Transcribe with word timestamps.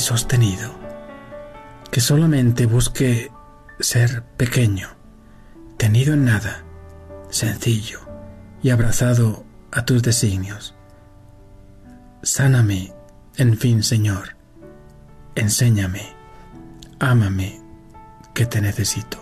sostenido, 0.00 0.70
que 1.90 2.00
solamente 2.00 2.66
busque 2.66 3.30
ser 3.78 4.22
pequeño, 4.36 4.88
tenido 5.76 6.14
en 6.14 6.24
nada, 6.24 6.64
sencillo 7.30 8.00
y 8.62 8.70
abrazado 8.70 9.44
a 9.72 9.84
tus 9.84 10.02
designios. 10.02 10.74
Sáname, 12.22 12.92
en 13.36 13.56
fin, 13.56 13.82
Señor, 13.82 14.36
enséñame, 15.34 16.14
ámame, 16.98 17.60
que 18.34 18.46
te 18.46 18.60
necesito. 18.60 19.18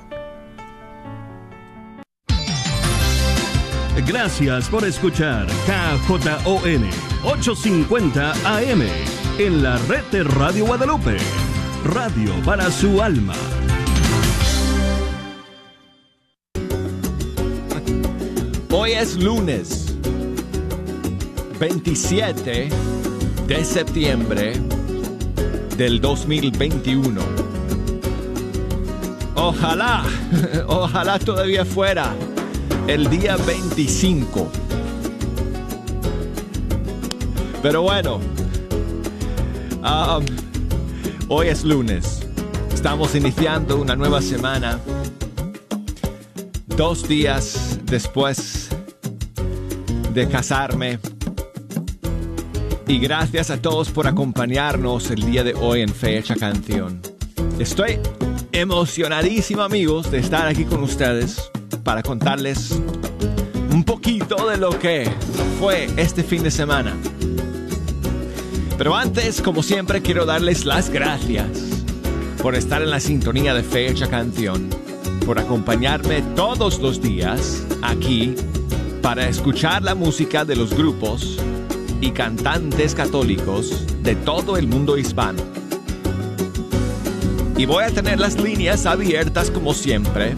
Gracias 4.07 4.69
por 4.69 4.85
escuchar 4.85 5.47
KJON 5.67 6.89
850 7.25 8.33
AM 8.45 9.08
en 9.39 9.63
la 9.63 9.79
red 9.87 10.03
de 10.11 10.25
Radio 10.25 10.67
Guadalupe. 10.67 11.17
Radio 11.85 12.33
para 12.45 12.71
su 12.73 13.01
alma. 13.01 13.35
Hoy 18.71 18.93
es 18.93 19.17
lunes 19.17 19.95
27 21.61 22.69
de 23.47 23.65
septiembre 23.65 24.55
del 25.77 26.01
2021. 26.01 27.21
Ojalá, 29.37 30.05
ojalá 30.67 31.19
todavía 31.21 31.65
fuera 31.65 32.13
el 32.89 33.09
día 33.09 33.37
25. 33.37 34.51
Pero 37.63 37.83
bueno, 37.83 38.21
um, 39.83 40.25
hoy 41.29 41.49
es 41.49 41.65
lunes. 41.65 42.21
Estamos 42.73 43.15
iniciando 43.15 43.81
una 43.81 43.97
nueva 43.97 44.23
semana. 44.23 44.79
Dos 46.67 47.09
días 47.09 47.79
después 47.85 48.69
de 50.15 50.29
casarme. 50.29 50.99
Y 52.87 52.99
gracias 52.99 53.51
a 53.51 53.61
todos 53.61 53.91
por 53.91 54.07
acompañarnos 54.07 55.11
el 55.11 55.31
día 55.31 55.45
de 55.45 55.55
hoy 55.55 55.83
en 55.83 55.91
Fecha 55.91 56.35
Canción. 56.37 57.03
Estoy 57.59 57.99
emocionadísimo 58.53 59.63
amigos 59.63 60.11
de 60.11 60.19
estar 60.19 60.47
aquí 60.47 60.65
con 60.65 60.83
ustedes 60.83 61.51
para 61.85 62.03
contarles 62.03 62.81
un 63.73 63.85
poquito 63.85 64.49
de 64.49 64.57
lo 64.57 64.79
que 64.79 65.11
fue 65.59 65.89
este 65.97 66.23
fin 66.23 66.43
de 66.43 66.51
semana. 66.51 66.95
Pero 68.79 68.95
antes, 68.95 69.43
como 69.43 69.65
siempre, 69.65 70.01
quiero 70.01 70.25
darles 70.25 70.65
las 70.65 70.89
gracias 70.89 71.49
por 72.41 72.55
estar 72.55 72.81
en 72.81 72.91
la 72.91 73.01
sintonía 73.01 73.53
de 73.53 73.65
Fecha 73.65 74.09
Canción, 74.09 74.71
por 75.27 75.41
acompañarme 75.41 76.23
todos 76.37 76.79
los 76.79 77.03
días 77.03 77.65
aquí 77.83 78.37
para 79.03 79.29
escuchar 79.29 79.83
la 79.83 79.97
música 79.97 80.45
de 80.45 80.55
los 80.55 80.73
grupos 80.73 81.39
y 82.01 82.13
cantantes 82.13 82.95
católicos 82.95 83.85
de 84.05 84.15
todo 84.15 84.57
el 84.57 84.69
mundo 84.69 84.97
hispano. 84.97 85.43
Y 87.57 87.67
voy 87.67 87.83
a 87.83 87.91
tener 87.91 88.21
las 88.21 88.41
líneas 88.41 88.87
abiertas 88.87 89.51
como 89.51 89.75
siempre 89.75 90.37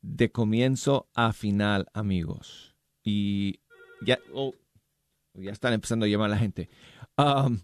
De 0.00 0.32
comienzo 0.32 1.10
a 1.14 1.34
final, 1.34 1.86
amigos. 1.92 2.74
Y 3.02 3.60
ya, 4.06 4.18
oh, 4.32 4.54
ya 5.34 5.52
están 5.52 5.74
empezando 5.74 6.06
a 6.06 6.08
llamar 6.08 6.26
a 6.26 6.34
la 6.34 6.38
gente. 6.38 6.70
Um, 7.18 7.60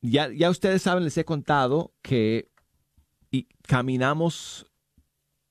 ya, 0.00 0.30
ya 0.32 0.48
ustedes 0.48 0.82
saben, 0.82 1.02
les 1.02 1.18
he 1.18 1.24
contado 1.24 1.92
que 2.02 2.50
y 3.30 3.44
caminamos 3.66 4.66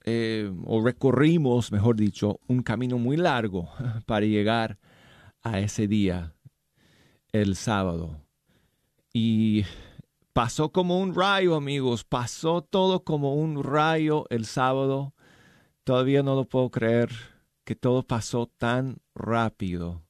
eh, 0.08 0.52
o 0.66 0.84
recorrimos, 0.84 1.72
mejor 1.72 1.96
dicho, 1.96 2.40
un 2.48 2.62
camino 2.62 3.00
muy 3.00 3.18
largo 3.18 3.70
para 4.06 4.26
llegar 4.26 4.78
a 5.42 5.60
ese 5.60 5.88
día, 5.88 6.36
el 7.32 7.56
sábado. 7.56 8.22
Y 9.14 9.66
pasó 10.34 10.72
como 10.72 11.00
un 11.00 11.16
rayo, 11.16 11.56
amigos, 11.56 12.04
pasó 12.04 12.62
todo 12.62 13.04
como 13.04 13.34
un 13.34 13.64
rayo 13.64 14.26
el 14.30 14.46
sábado. 14.46 15.16
Todavía 15.84 16.22
no 16.22 16.36
lo 16.36 16.46
puedo 16.46 16.70
creer 16.70 17.10
que 17.64 17.76
todo 17.76 18.04
pasó 18.04 18.48
tan 18.58 18.98
rápido, 19.16 20.04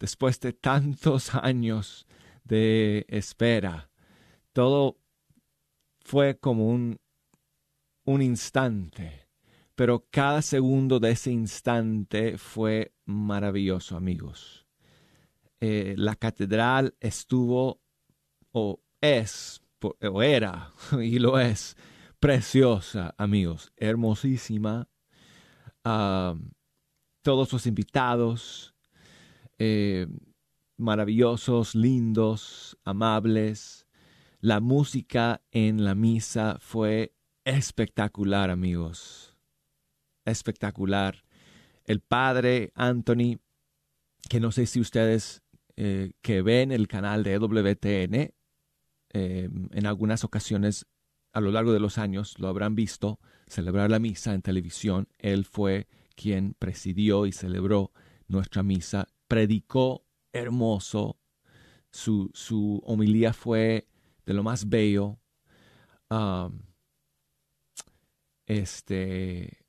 después 0.00 0.40
de 0.40 0.52
tantos 0.54 1.34
años 1.34 2.06
de 2.42 3.06
espera. 3.08 3.90
Todo 4.52 4.96
fue 6.00 6.36
como 6.38 6.68
un 6.68 6.98
un 8.06 8.22
instante, 8.22 9.28
pero 9.74 10.06
cada 10.10 10.40
segundo 10.40 10.98
de 10.98 11.10
ese 11.10 11.30
instante 11.30 12.38
fue 12.38 12.94
maravilloso, 13.04 13.96
amigos. 13.96 14.66
Eh, 15.60 15.94
la 15.98 16.14
catedral 16.16 16.94
estuvo 17.00 17.80
o 18.52 18.80
es 19.00 19.60
o 20.02 20.22
era 20.22 20.72
y 21.02 21.18
lo 21.18 21.38
es 21.38 21.76
preciosa, 22.18 23.14
amigos, 23.18 23.72
hermosísima. 23.76 24.88
todos 25.82 27.52
los 27.52 27.66
invitados, 27.66 28.74
eh, 29.58 30.06
maravillosos, 30.76 31.74
lindos, 31.74 32.78
amables. 32.84 33.86
La 34.40 34.60
música 34.60 35.42
en 35.50 35.84
la 35.84 35.94
misa 35.94 36.58
fue 36.60 37.15
espectacular, 37.46 38.50
amigos. 38.50 39.36
Espectacular. 40.24 41.24
El 41.84 42.00
padre 42.00 42.72
Anthony, 42.74 43.38
que 44.28 44.40
no 44.40 44.50
sé 44.50 44.66
si 44.66 44.80
ustedes 44.80 45.42
eh, 45.76 46.12
que 46.20 46.42
ven 46.42 46.72
el 46.72 46.88
canal 46.88 47.22
de 47.22 47.38
WTN, 47.38 48.14
eh, 48.14 48.34
en 49.12 49.86
algunas 49.86 50.24
ocasiones 50.24 50.86
a 51.32 51.40
lo 51.40 51.52
largo 51.52 51.72
de 51.72 51.80
los 51.80 51.98
años 51.98 52.38
lo 52.38 52.48
habrán 52.48 52.74
visto 52.74 53.20
celebrar 53.46 53.90
la 53.90 54.00
misa 54.00 54.34
en 54.34 54.42
televisión. 54.42 55.08
Él 55.16 55.44
fue 55.44 55.86
quien 56.16 56.54
presidió 56.58 57.26
y 57.26 57.32
celebró 57.32 57.92
nuestra 58.26 58.64
misa, 58.64 59.06
predicó 59.28 60.04
hermoso, 60.32 61.20
su, 61.92 62.30
su 62.34 62.82
homilía 62.84 63.32
fue 63.32 63.86
de 64.24 64.34
lo 64.34 64.42
más 64.42 64.68
bello. 64.68 65.20
Este, 68.46 69.66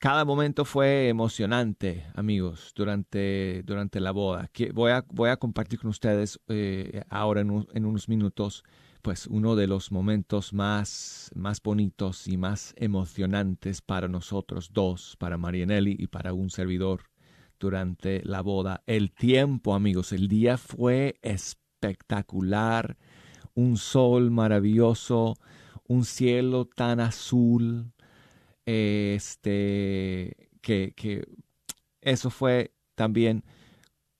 cada 0.00 0.24
momento 0.24 0.64
fue 0.64 1.08
emocionante, 1.08 2.06
amigos, 2.14 2.72
durante, 2.74 3.62
durante 3.64 4.00
la 4.00 4.12
boda. 4.12 4.50
voy, 4.72 4.92
a, 4.92 5.04
voy 5.10 5.28
a 5.28 5.36
compartir 5.36 5.78
con 5.78 5.90
ustedes 5.90 6.40
eh, 6.48 7.02
ahora 7.10 7.42
en, 7.42 7.66
en, 7.74 7.84
unos 7.84 8.08
minutos, 8.08 8.64
pues 9.02 9.26
uno 9.26 9.56
de 9.56 9.66
los 9.66 9.92
momentos 9.92 10.54
más, 10.54 11.30
más 11.34 11.60
bonitos 11.62 12.28
y 12.28 12.38
más 12.38 12.72
emocionantes 12.78 13.82
para 13.82 14.08
nosotros 14.08 14.70
dos, 14.72 15.16
para 15.18 15.36
Marianelli 15.36 15.96
y 15.98 16.06
para 16.06 16.32
un 16.32 16.48
servidor 16.48 17.10
durante 17.58 18.22
la 18.24 18.40
boda. 18.40 18.82
El 18.86 19.12
tiempo, 19.12 19.74
amigos, 19.74 20.12
el 20.12 20.28
día 20.28 20.56
fue 20.56 21.16
espectacular, 21.20 22.96
un 23.54 23.76
sol 23.76 24.30
maravilloso, 24.30 25.36
un 25.90 26.04
cielo 26.04 26.66
tan 26.66 27.00
azul, 27.00 27.92
este, 28.64 30.50
que, 30.60 30.94
que 30.94 31.26
eso 32.00 32.30
fue 32.30 32.76
también 32.94 33.42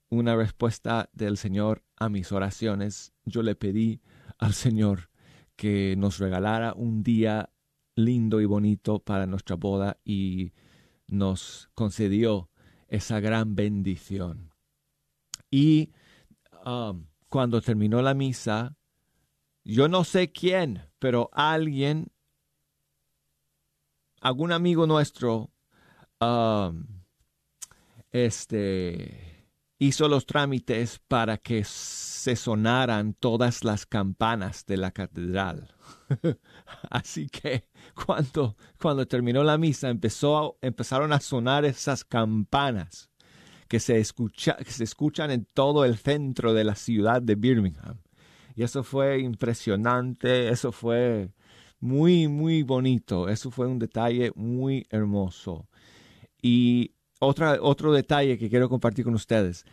una 0.09 0.35
respuesta 0.35 1.09
del 1.13 1.37
Señor 1.37 1.85
a 1.95 2.09
mis 2.09 2.33
oraciones. 2.33 3.13
Yo 3.23 3.41
le 3.41 3.55
pedí 3.55 4.01
al 4.37 4.51
Señor 4.51 5.11
que 5.55 5.95
nos 5.97 6.19
regalara 6.19 6.73
un 6.73 7.03
día 7.03 7.53
lindo 7.95 8.41
y 8.41 8.45
bonito 8.45 8.99
para 8.99 9.25
nuestra 9.25 9.55
boda 9.55 9.97
y 10.03 10.51
nos 11.07 11.69
concedió 11.73 12.49
esa 12.89 13.21
gran 13.21 13.55
bendición. 13.55 14.51
Y 15.49 15.93
um, 16.65 17.05
cuando 17.29 17.61
terminó 17.61 18.01
la 18.01 18.13
misa, 18.13 18.75
yo 19.63 19.87
no 19.87 20.03
sé 20.03 20.31
quién, 20.31 20.81
pero 20.99 21.29
alguien, 21.33 22.11
algún 24.19 24.51
amigo 24.51 24.87
nuestro, 24.87 25.51
um, 26.19 26.85
este, 28.11 29.31
hizo 29.79 30.07
los 30.07 30.25
trámites 30.25 30.99
para 31.07 31.37
que 31.37 31.63
se 31.63 32.35
sonaran 32.35 33.13
todas 33.13 33.63
las 33.63 33.85
campanas 33.85 34.65
de 34.65 34.77
la 34.77 34.91
catedral. 34.91 35.73
Así 36.89 37.27
que 37.27 37.67
cuando, 38.05 38.55
cuando 38.79 39.07
terminó 39.07 39.43
la 39.43 39.57
misa 39.57 39.89
empezó, 39.89 40.57
empezaron 40.61 41.13
a 41.13 41.19
sonar 41.19 41.65
esas 41.65 42.03
campanas 42.05 43.09
que 43.67 43.79
se, 43.79 43.99
escucha, 43.99 44.55
que 44.57 44.71
se 44.71 44.83
escuchan 44.83 45.31
en 45.31 45.45
todo 45.45 45.85
el 45.85 45.97
centro 45.97 46.53
de 46.53 46.63
la 46.63 46.75
ciudad 46.75 47.21
de 47.21 47.35
Birmingham. 47.35 47.97
Y 48.55 48.63
eso 48.63 48.83
fue 48.83 49.19
impresionante, 49.19 50.49
eso 50.49 50.71
fue 50.71 51.31
muy, 51.79 52.27
muy 52.27 52.63
bonito, 52.63 53.27
eso 53.29 53.51
fue 53.51 53.67
un 53.67 53.79
detalle 53.79 54.31
muy 54.35 54.85
hermoso. 54.89 55.67
Y 56.41 56.93
otra, 57.19 57.59
otro 57.61 57.93
detalle 57.93 58.37
que 58.37 58.49
quiero 58.49 58.69
compartir 58.69 59.05
con 59.05 59.13
ustedes. 59.13 59.65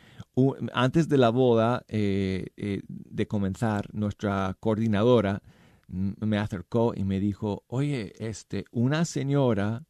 antes 0.73 1.09
de 1.09 1.19
la 1.19 1.31
boda, 1.31 1.85
eh, 1.89 2.47
eh, 2.57 2.83
de 2.87 3.27
comenzar, 3.27 3.89
nuestra 3.95 4.57
coordinadora 4.61 5.43
me 5.89 6.39
acercó 6.39 6.93
y 6.95 7.05
me 7.05 7.19
dijo, 7.19 7.65
oye, 7.67 8.13
este, 8.19 8.67
una 8.71 9.05
señora 9.07 9.85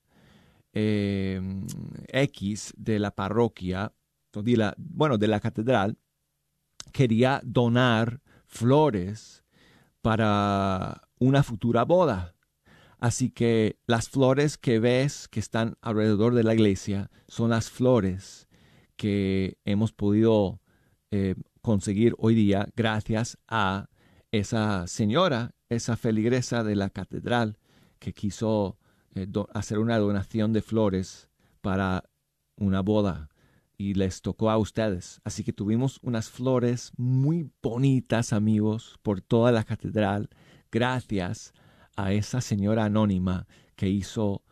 eh, 0.72 1.40
X 2.08 2.72
de 2.76 2.98
la 3.00 3.10
parroquia, 3.10 3.92
de 4.32 4.56
la, 4.56 4.74
bueno, 4.78 5.18
de 5.18 5.26
la 5.26 5.40
catedral, 5.40 5.98
quería 6.92 7.40
donar 7.44 8.20
flores 8.48 9.44
para 10.02 11.08
una 11.18 11.42
futura 11.42 11.84
boda. 11.84 12.34
Así 12.98 13.30
que 13.30 13.78
las 13.86 14.08
flores 14.08 14.58
que 14.58 14.80
ves 14.80 15.28
que 15.28 15.38
están 15.38 15.76
alrededor 15.82 16.34
de 16.34 16.42
la 16.42 16.54
iglesia 16.54 17.10
son 17.28 17.50
las 17.50 17.70
flores 17.70 18.48
que 18.96 19.58
hemos 19.64 19.92
podido 19.92 20.60
eh, 21.12 21.36
conseguir 21.62 22.14
hoy 22.18 22.34
día 22.34 22.68
gracias 22.74 23.38
a 23.46 23.88
esa 24.32 24.88
señora, 24.88 25.54
esa 25.68 25.96
feligresa 25.96 26.64
de 26.64 26.74
la 26.74 26.90
catedral 26.90 27.58
que 28.00 28.12
quiso 28.12 28.78
eh, 29.14 29.28
hacer 29.54 29.78
una 29.78 29.98
donación 29.98 30.52
de 30.52 30.62
flores 30.62 31.28
para 31.60 32.10
una 32.56 32.80
boda 32.80 33.28
y 33.78 33.94
les 33.94 34.20
tocó 34.20 34.50
a 34.50 34.58
ustedes. 34.58 35.20
Así 35.24 35.44
que 35.44 35.52
tuvimos 35.52 36.00
unas 36.02 36.28
flores 36.28 36.92
muy 36.96 37.50
bonitas, 37.62 38.32
amigos, 38.32 38.98
por 39.02 39.20
toda 39.20 39.52
la 39.52 39.64
catedral, 39.64 40.28
gracias 40.70 41.54
a 41.96 42.12
esa 42.12 42.40
señora 42.40 42.84
anónima 42.84 43.46
que 43.76 43.88
hizo 43.88 44.42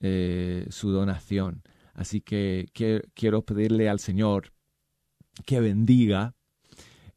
eh, 0.00 0.66
su 0.70 0.90
donación. 0.92 1.62
Así 1.94 2.20
que, 2.20 2.68
quiero 3.14 3.42
pedirle 3.42 3.88
al 3.88 3.98
Señor 3.98 4.52
que 5.44 5.60
bendiga 5.60 6.34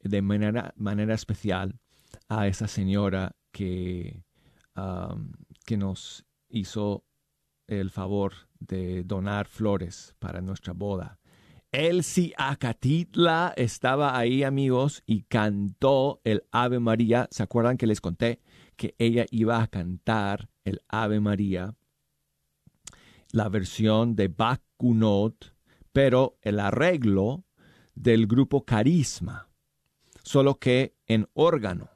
de 0.02 0.22
manera, 0.22 0.72
manera 0.76 1.14
especial 1.14 1.78
a 2.28 2.48
esa 2.48 2.66
señora 2.66 3.36
que, 3.52 4.24
que 5.66 5.76
nos 5.76 6.26
hizo 6.48 7.04
el 7.66 7.90
favor 7.90 8.32
de 8.58 9.04
donar 9.04 9.46
flores 9.46 10.16
para 10.18 10.40
nuestra 10.40 10.72
boda. 10.72 11.19
Elsie 11.72 12.34
Acatitla 12.36 13.52
estaba 13.56 14.18
ahí, 14.18 14.42
amigos, 14.42 15.04
y 15.06 15.22
cantó 15.22 16.20
el 16.24 16.42
Ave 16.50 16.80
María. 16.80 17.28
¿Se 17.30 17.44
acuerdan 17.44 17.76
que 17.76 17.86
les 17.86 18.00
conté 18.00 18.40
que 18.76 18.96
ella 18.98 19.24
iba 19.30 19.62
a 19.62 19.68
cantar 19.68 20.48
el 20.64 20.80
Ave 20.88 21.20
María? 21.20 21.76
La 23.30 23.48
versión 23.48 24.16
de 24.16 24.26
Bacunot, 24.26 25.54
pero 25.92 26.38
el 26.42 26.58
arreglo 26.58 27.44
del 27.94 28.26
grupo 28.26 28.64
Carisma, 28.64 29.48
solo 30.24 30.58
que 30.58 30.96
en 31.06 31.28
órgano. 31.34 31.90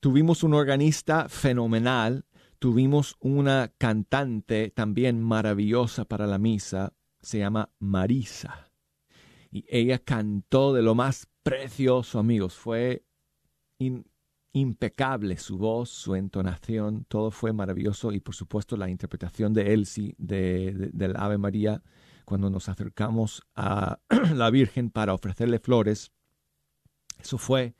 Tuvimos 0.00 0.42
un 0.42 0.54
organista 0.54 1.28
fenomenal, 1.28 2.24
tuvimos 2.58 3.16
una 3.20 3.70
cantante 3.76 4.70
también 4.70 5.22
maravillosa 5.22 6.06
para 6.06 6.26
la 6.26 6.38
misa, 6.38 6.95
se 7.26 7.40
llama 7.40 7.70
Marisa. 7.80 8.70
Y 9.50 9.64
ella 9.68 9.98
cantó 9.98 10.72
de 10.72 10.82
lo 10.82 10.94
más 10.94 11.26
precioso, 11.42 12.20
amigos. 12.20 12.54
Fue 12.54 13.04
impecable 14.52 15.36
su 15.36 15.58
voz, 15.58 15.90
su 15.90 16.14
entonación, 16.14 17.04
todo 17.08 17.32
fue 17.32 17.52
maravilloso. 17.52 18.12
Y 18.12 18.20
por 18.20 18.36
supuesto 18.36 18.76
la 18.76 18.88
interpretación 18.88 19.52
de 19.52 19.74
Elsie 19.74 20.14
de, 20.18 20.90
del 20.92 21.16
Ave 21.16 21.36
María 21.36 21.82
cuando 22.24 22.48
nos 22.48 22.68
acercamos 22.68 23.42
a 23.56 23.98
la 24.34 24.50
Virgen 24.50 24.90
para 24.90 25.12
ofrecerle 25.12 25.58
flores. 25.58 26.12
Eso 27.18 27.38
fue, 27.38 27.74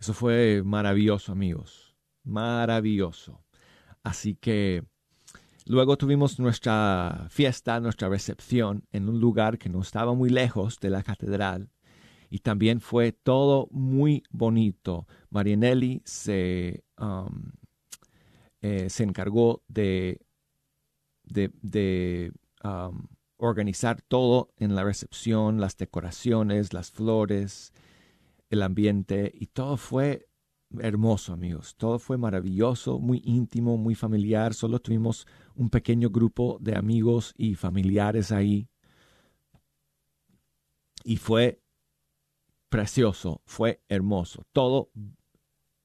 eso 0.00 0.14
fue 0.14 0.62
maravilloso, 0.64 1.30
amigos. 1.30 1.96
Maravilloso. 2.24 3.44
Así 4.02 4.34
que 4.34 4.82
Luego 5.66 5.96
tuvimos 5.96 6.38
nuestra 6.38 7.26
fiesta, 7.30 7.80
nuestra 7.80 8.08
recepción 8.08 8.84
en 8.92 9.08
un 9.08 9.18
lugar 9.18 9.58
que 9.58 9.70
no 9.70 9.80
estaba 9.80 10.14
muy 10.14 10.28
lejos 10.28 10.78
de 10.78 10.90
la 10.90 11.02
catedral 11.02 11.70
y 12.28 12.40
también 12.40 12.80
fue 12.80 13.12
todo 13.12 13.68
muy 13.70 14.24
bonito. 14.30 15.06
Marianelli 15.30 16.02
se, 16.04 16.84
um, 16.98 17.52
eh, 18.60 18.90
se 18.90 19.04
encargó 19.04 19.62
de, 19.68 20.20
de, 21.22 22.32
um, 22.62 23.06
organizar 23.36 24.02
todo 24.02 24.52
en 24.58 24.74
la 24.74 24.84
recepción, 24.84 25.60
las 25.60 25.76
decoraciones, 25.76 26.72
las 26.74 26.90
flores, 26.90 27.72
el 28.50 28.62
ambiente 28.62 29.32
y 29.32 29.46
todo 29.46 29.76
fue 29.76 30.26
hermoso, 30.80 31.32
amigos. 31.32 31.74
Todo 31.76 31.98
fue 31.98 32.16
maravilloso, 32.18 32.98
muy 32.98 33.22
íntimo, 33.24 33.76
muy 33.76 33.94
familiar. 33.94 34.54
Solo 34.54 34.80
tuvimos 34.80 35.26
un 35.54 35.70
pequeño 35.70 36.10
grupo 36.10 36.58
de 36.60 36.76
amigos 36.76 37.32
y 37.36 37.54
familiares 37.54 38.32
ahí. 38.32 38.68
Y 41.04 41.16
fue 41.16 41.60
precioso, 42.68 43.40
fue 43.44 43.82
hermoso. 43.88 44.44
Todo 44.52 44.90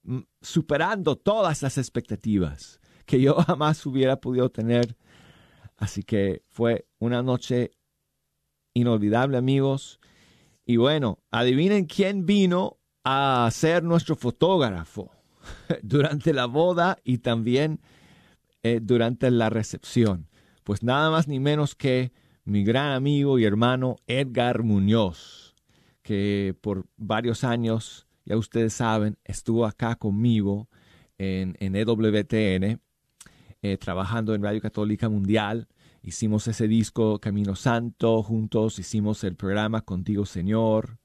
mm, 0.02 0.20
superando 0.40 1.16
todas 1.16 1.62
las 1.62 1.78
expectativas 1.78 2.80
que 3.06 3.20
yo 3.20 3.34
jamás 3.46 3.84
hubiera 3.86 4.20
podido 4.20 4.50
tener. 4.50 4.96
Así 5.76 6.02
que 6.02 6.42
fue 6.48 6.86
una 6.98 7.22
noche 7.22 7.70
inolvidable, 8.74 9.36
amigos. 9.36 10.00
Y 10.64 10.76
bueno, 10.76 11.20
adivinen 11.30 11.84
quién 11.86 12.26
vino 12.26 12.79
a 13.04 13.48
ser 13.52 13.82
nuestro 13.82 14.16
fotógrafo 14.16 15.10
durante 15.82 16.32
la 16.32 16.46
boda 16.46 16.98
y 17.04 17.18
también 17.18 17.80
eh, 18.62 18.80
durante 18.82 19.30
la 19.30 19.50
recepción. 19.50 20.28
Pues 20.64 20.82
nada 20.82 21.10
más 21.10 21.28
ni 21.28 21.40
menos 21.40 21.74
que 21.74 22.12
mi 22.44 22.64
gran 22.64 22.92
amigo 22.92 23.38
y 23.38 23.44
hermano 23.44 23.96
Edgar 24.06 24.62
Muñoz, 24.62 25.54
que 26.02 26.54
por 26.60 26.86
varios 26.96 27.44
años, 27.44 28.06
ya 28.24 28.36
ustedes 28.36 28.74
saben, 28.74 29.18
estuvo 29.24 29.66
acá 29.66 29.96
conmigo 29.96 30.68
en, 31.18 31.56
en 31.60 31.76
EWTN, 31.76 32.80
eh, 33.62 33.76
trabajando 33.78 34.34
en 34.34 34.42
Radio 34.42 34.60
Católica 34.60 35.08
Mundial. 35.08 35.68
Hicimos 36.02 36.48
ese 36.48 36.66
disco 36.66 37.18
Camino 37.18 37.54
Santo 37.56 38.22
juntos, 38.22 38.78
hicimos 38.78 39.22
el 39.24 39.36
programa 39.36 39.82
Contigo 39.82 40.24
Señor. 40.24 40.98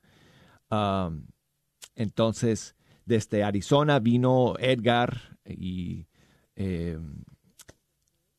Entonces, 1.95 2.75
desde 3.05 3.43
Arizona 3.43 3.99
vino 3.99 4.55
Edgar 4.59 5.37
y, 5.45 6.07
em, 6.55 7.23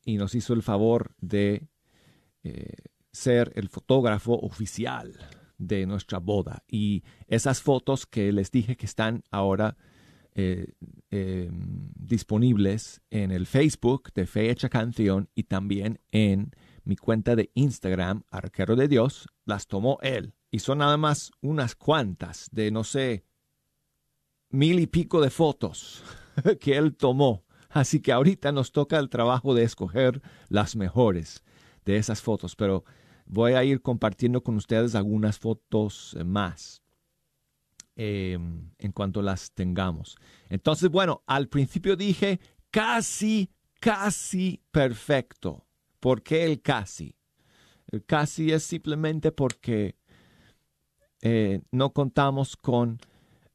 y 0.05 0.17
nos 0.17 0.35
hizo 0.35 0.55
el 0.55 0.63
favor 0.63 1.15
de 1.21 1.69
eh, 2.43 2.75
ser 3.13 3.53
el 3.55 3.69
fotógrafo 3.69 4.35
oficial 4.35 5.19
de 5.59 5.87
nuestra 5.87 6.19
boda. 6.19 6.63
Y 6.69 7.03
esas 7.27 7.63
fotos 7.63 8.07
que 8.07 8.31
les 8.33 8.51
dije 8.51 8.77
que 8.77 8.87
están 8.87 9.25
ahora 9.31 9.77
eh, 10.35 10.75
em, 11.11 11.91
disponibles 11.95 13.01
en 13.09 13.33
el 13.33 13.47
Facebook 13.47 14.13
de 14.15 14.27
Fe 14.27 14.55
Canción 14.71 15.31
y 15.35 15.45
también 15.45 15.99
en 16.11 16.51
mi 16.85 16.97
cuenta 16.97 17.35
de 17.35 17.51
Instagram, 17.55 18.23
Arquero 18.31 18.77
de 18.77 18.87
Dios, 18.87 19.29
las 19.47 19.67
tomó 19.67 19.99
él. 20.03 20.35
Y 20.51 20.59
son 20.59 20.79
nada 20.79 20.99
más 20.99 21.33
unas 21.41 21.75
cuantas 21.75 22.49
de, 22.53 22.71
no 22.71 22.85
sé, 22.85 23.25
mil 24.57 24.81
y 24.81 24.87
pico 24.87 25.21
de 25.21 25.31
fotos 25.31 26.03
que 26.61 26.77
él 26.77 26.97
tomó. 26.97 27.45
Así 27.69 28.01
que 28.01 28.13
ahorita 28.13 28.53
nos 28.53 28.73
toca 28.73 28.99
el 28.99 29.11
trabajo 29.11 29.55
de 29.55 29.63
escoger 29.63 30.23
las 30.49 30.77
mejores 30.77 31.45
de 31.85 31.99
esas 31.99 32.23
fotos, 32.23 32.57
pero 32.57 32.85
voy 33.27 33.53
a 33.53 33.65
ir 33.65 33.83
compartiendo 33.83 34.43
con 34.43 34.57
ustedes 34.57 34.95
algunas 34.95 35.39
fotos 35.39 36.17
más 36.25 36.83
em, 37.97 38.71
en 38.79 38.93
cuanto 38.93 39.21
las 39.21 39.53
tengamos. 39.53 40.17
Entonces, 40.49 40.91
bueno, 40.91 41.23
al 41.27 41.49
principio 41.49 41.95
dije 41.95 42.41
casi, 42.71 43.51
casi 43.79 44.63
perfecto. 44.71 45.67
¿Por 46.01 46.23
qué 46.23 46.45
el 46.45 46.63
casi? 46.63 47.15
El 47.89 48.05
casi 48.05 48.53
es 48.53 48.63
simplemente 48.63 49.33
porque 49.33 49.97
eh, 51.21 51.61
no 51.73 51.93
contamos 51.93 52.57
con 52.57 52.99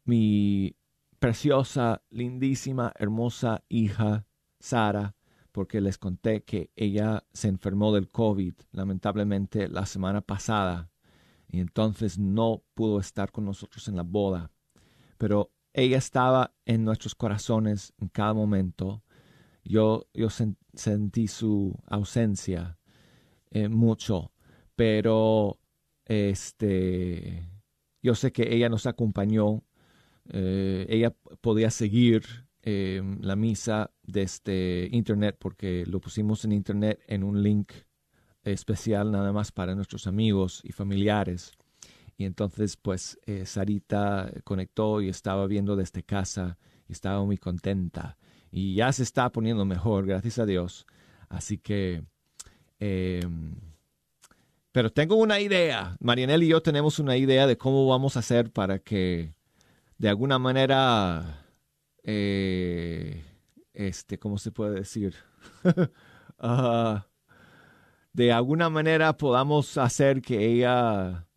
mi 0.03 0.75
preciosa, 1.21 2.01
lindísima, 2.09 2.91
hermosa 2.97 3.63
hija 3.69 4.25
Sara, 4.59 5.15
porque 5.51 5.79
les 5.79 5.99
conté 5.99 6.43
que 6.43 6.71
ella 6.75 7.23
se 7.31 7.47
enfermó 7.47 7.93
del 7.93 8.09
COVID, 8.09 8.55
lamentablemente, 8.71 9.67
la 9.67 9.85
semana 9.85 10.21
pasada, 10.21 10.89
y 11.47 11.59
entonces 11.59 12.17
no 12.17 12.63
pudo 12.73 12.99
estar 12.99 13.31
con 13.31 13.45
nosotros 13.45 13.87
en 13.87 13.97
la 13.97 14.01
boda. 14.01 14.51
Pero 15.19 15.51
ella 15.73 15.99
estaba 15.99 16.55
en 16.65 16.83
nuestros 16.83 17.13
corazones 17.13 17.93
en 17.99 18.07
cada 18.07 18.33
momento. 18.33 19.03
Yo, 19.63 20.07
yo 20.15 20.29
sentí 20.73 21.27
su 21.27 21.77
ausencia 21.85 22.79
eh, 23.51 23.69
mucho, 23.69 24.31
pero 24.75 25.59
este, 26.05 27.47
yo 28.01 28.15
sé 28.15 28.31
que 28.31 28.55
ella 28.55 28.69
nos 28.69 28.87
acompañó 28.87 29.63
eh, 30.33 30.85
ella 30.89 31.13
podía 31.41 31.69
seguir 31.71 32.23
em, 32.61 33.19
la 33.21 33.35
misa 33.35 33.91
desde 34.03 34.87
internet 34.91 35.35
porque 35.39 35.85
lo 35.85 35.99
pusimos 35.99 36.45
en 36.45 36.53
internet 36.53 37.01
en 37.07 37.23
un 37.23 37.43
link 37.43 37.73
especial 38.43 39.11
nada 39.11 39.33
más 39.33 39.51
para 39.51 39.75
nuestros 39.75 40.07
amigos 40.07 40.61
y 40.63 40.71
familiares. 40.71 41.51
Y 42.17 42.25
entonces 42.25 42.77
pues 42.77 43.19
eh, 43.25 43.45
Sarita 43.45 44.31
conectó 44.43 45.01
y 45.01 45.09
estaba 45.09 45.47
viendo 45.47 45.75
desde 45.75 46.03
casa 46.03 46.57
y 46.87 46.93
estaba 46.93 47.23
muy 47.25 47.37
contenta. 47.37 48.17
Y 48.51 48.75
ya 48.75 48.91
se 48.93 49.03
está 49.03 49.31
poniendo 49.31 49.65
mejor, 49.65 50.05
gracias 50.05 50.39
a 50.39 50.45
Dios. 50.45 50.85
Así 51.29 51.57
que... 51.57 52.03
Em, 52.79 53.55
pero 54.71 54.91
tengo 54.91 55.15
una 55.15 55.39
idea. 55.39 55.97
Marianel 55.99 56.43
y 56.43 56.47
yo 56.47 56.61
tenemos 56.61 56.99
una 56.99 57.17
idea 57.17 57.45
de 57.45 57.57
cómo 57.57 57.87
vamos 57.87 58.15
a 58.15 58.19
hacer 58.19 58.51
para 58.51 58.79
que 58.79 59.33
de 60.01 60.09
alguna 60.09 60.39
manera, 60.39 61.45
eh, 62.03 63.23
este, 63.71 64.17
¿cómo 64.17 64.39
se 64.39 64.51
puede 64.51 64.75
decir? 64.75 65.15
Ah, 66.43 67.05
de 68.13 68.31
alguna 68.31 68.67
manera 68.71 69.15
podamos 69.15 69.77
hacer 69.77 70.23
que 70.23 70.43
ella 70.43 71.27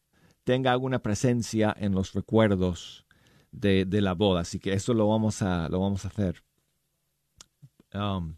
tenga 0.44 0.72
alguna 0.72 1.00
presencia 1.00 1.76
en 1.78 1.92
los 1.92 2.14
recuerdos 2.14 3.04
de, 3.52 3.84
la 4.00 4.14
boda. 4.14 4.40
Así 4.40 4.58
que 4.58 4.72
eso 4.72 4.94
lo 4.94 5.06
vamos 5.08 5.42
a, 5.42 5.68
lo 5.68 5.80
vamos 5.80 6.06
a 6.06 6.08
hacer. 6.08 6.42
Um, 7.92 8.36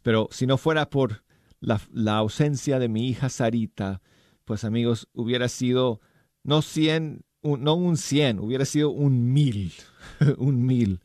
pero 0.00 0.28
si 0.30 0.46
no 0.46 0.56
fuera 0.56 0.88
por 0.88 1.22
la, 1.60 1.82
la, 1.92 2.16
ausencia 2.16 2.78
de 2.78 2.88
mi 2.88 3.06
hija 3.06 3.28
Sarita, 3.28 4.00
pues 4.46 4.64
amigos, 4.64 5.10
hubiera 5.12 5.48
sido 5.48 6.00
no 6.44 6.62
100 6.62 7.26
no 7.44 7.74
un 7.74 7.96
100, 7.96 8.40
hubiera 8.40 8.64
sido 8.64 8.90
un 8.90 9.32
mil, 9.32 9.72
un 10.38 10.64
mil, 10.64 11.00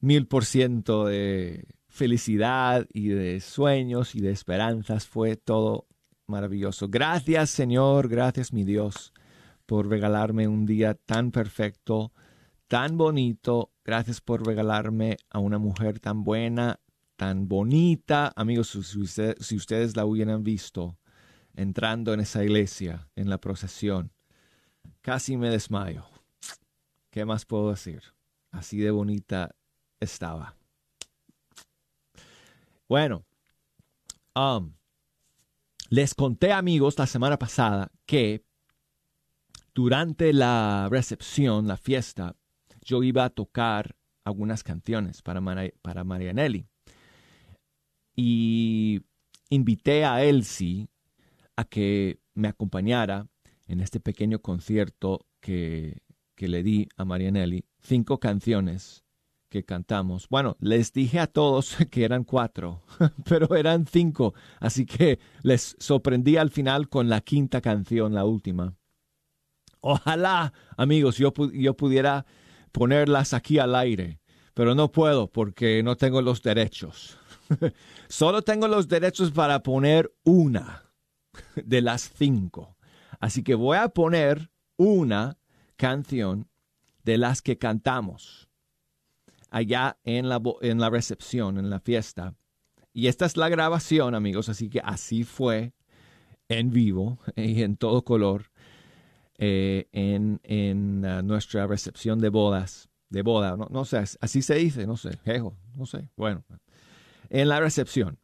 mil 0.00 0.26
por 0.26 0.44
ciento 0.44 1.06
de 1.06 1.66
felicidad 1.88 2.86
y 2.92 3.08
de 3.08 3.40
sueños 3.40 4.14
y 4.14 4.20
de 4.20 4.30
esperanzas. 4.30 5.06
Fue 5.06 5.36
todo 5.36 5.86
maravilloso. 6.26 6.88
Gracias 6.88 7.50
Señor, 7.50 8.08
gracias 8.08 8.52
mi 8.52 8.64
Dios 8.64 9.12
por 9.70 9.88
regalarme 9.88 10.48
un 10.48 10.66
día 10.66 10.94
tan 10.94 11.30
perfecto, 11.30 12.12
tan 12.66 12.96
bonito. 12.96 13.70
Gracias 13.84 14.20
por 14.20 14.44
regalarme 14.44 15.16
a 15.30 15.38
una 15.38 15.58
mujer 15.58 16.00
tan 16.00 16.24
buena, 16.24 16.80
tan 17.14 17.48
bonita. 17.48 18.32
Amigos, 18.34 18.70
si, 18.70 19.56
ustedes 19.56 19.96
la 19.96 20.06
hubieran 20.06 20.42
visto 20.42 20.98
entrando 21.54 22.12
en 22.14 22.20
esa 22.20 22.42
iglesia, 22.42 23.08
en 23.14 23.30
la 23.30 23.38
procesión, 23.38 24.12
Casi 25.02 25.36
me 25.36 25.50
desmayo. 25.50 26.04
¿Qué 27.10 27.24
más 27.24 27.44
puedo 27.44 27.70
decir? 27.70 28.02
Así 28.50 28.78
de 28.78 28.90
bonita 28.90 29.54
estaba. 29.98 30.56
Bueno, 32.88 33.24
um, 34.34 34.72
les 35.88 36.14
conté 36.14 36.52
amigos 36.52 36.98
la 36.98 37.06
semana 37.06 37.38
pasada 37.38 37.90
que 38.06 38.44
durante 39.74 40.32
la 40.32 40.88
recepción, 40.90 41.66
la 41.66 41.76
fiesta, 41.76 42.36
yo 42.82 43.02
iba 43.02 43.24
a 43.24 43.30
tocar 43.30 43.96
algunas 44.24 44.62
canciones 44.62 45.22
para, 45.22 45.40
para 45.82 46.04
Marianelli. 46.04 46.66
Y 48.16 49.02
invité 49.48 50.04
a 50.04 50.22
Elsie 50.24 50.88
a 51.56 51.64
que 51.64 52.20
me 52.34 52.48
acompañara 52.48 53.26
en 53.70 53.80
este 53.80 54.00
pequeño 54.00 54.40
concierto 54.40 55.26
que, 55.40 56.02
que 56.34 56.48
le 56.48 56.62
di 56.64 56.88
a 56.96 57.04
Marianelli, 57.04 57.64
cinco 57.78 58.18
canciones 58.18 59.04
que 59.48 59.64
cantamos. 59.64 60.28
Bueno, 60.28 60.56
les 60.60 60.92
dije 60.92 61.20
a 61.20 61.28
todos 61.28 61.76
que 61.90 62.04
eran 62.04 62.24
cuatro, 62.24 62.82
pero 63.28 63.54
eran 63.54 63.86
cinco, 63.86 64.34
así 64.58 64.86
que 64.86 65.20
les 65.42 65.76
sorprendí 65.78 66.36
al 66.36 66.50
final 66.50 66.88
con 66.88 67.08
la 67.08 67.20
quinta 67.20 67.60
canción, 67.60 68.12
la 68.12 68.24
última. 68.24 68.74
Ojalá, 69.80 70.52
amigos, 70.76 71.16
yo, 71.16 71.32
yo 71.52 71.76
pudiera 71.76 72.26
ponerlas 72.72 73.34
aquí 73.34 73.58
al 73.58 73.74
aire, 73.76 74.20
pero 74.52 74.74
no 74.74 74.90
puedo 74.90 75.30
porque 75.30 75.82
no 75.84 75.96
tengo 75.96 76.22
los 76.22 76.42
derechos. 76.42 77.16
Solo 78.08 78.42
tengo 78.42 78.66
los 78.66 78.88
derechos 78.88 79.30
para 79.30 79.62
poner 79.62 80.12
una 80.24 80.90
de 81.54 81.80
las 81.80 82.10
cinco. 82.14 82.76
Así 83.20 83.44
que 83.44 83.54
voy 83.54 83.76
a 83.76 83.90
poner 83.90 84.50
una 84.76 85.38
canción 85.76 86.48
de 87.04 87.18
las 87.18 87.42
que 87.42 87.58
cantamos 87.58 88.48
allá 89.50 89.98
en 90.04 90.28
la, 90.28 90.40
en 90.62 90.80
la 90.80 90.90
recepción, 90.90 91.58
en 91.58 91.70
la 91.70 91.80
fiesta. 91.80 92.34
Y 92.92 93.06
esta 93.06 93.26
es 93.26 93.36
la 93.36 93.48
grabación, 93.48 94.14
amigos, 94.14 94.48
así 94.48 94.68
que 94.68 94.80
así 94.80 95.22
fue 95.22 95.74
en 96.48 96.70
vivo 96.70 97.18
y 97.36 97.62
en 97.62 97.76
todo 97.76 98.04
color 98.04 98.50
eh, 99.38 99.88
en, 99.92 100.40
en 100.42 101.04
uh, 101.04 101.22
nuestra 101.22 101.66
recepción 101.66 102.20
de 102.20 102.28
bodas, 102.28 102.90
de 103.08 103.22
boda, 103.22 103.56
no, 103.56 103.68
no, 103.70 103.84
sé, 103.84 103.98
así 104.20 104.42
se 104.42 104.54
dice, 104.54 104.86
no 104.86 104.96
sé, 104.96 105.16
jejo, 105.24 105.56
no 105.74 105.86
sé, 105.86 106.08
bueno, 106.16 106.44
en 107.28 107.48
la 107.48 107.60
recepción. 107.60 108.18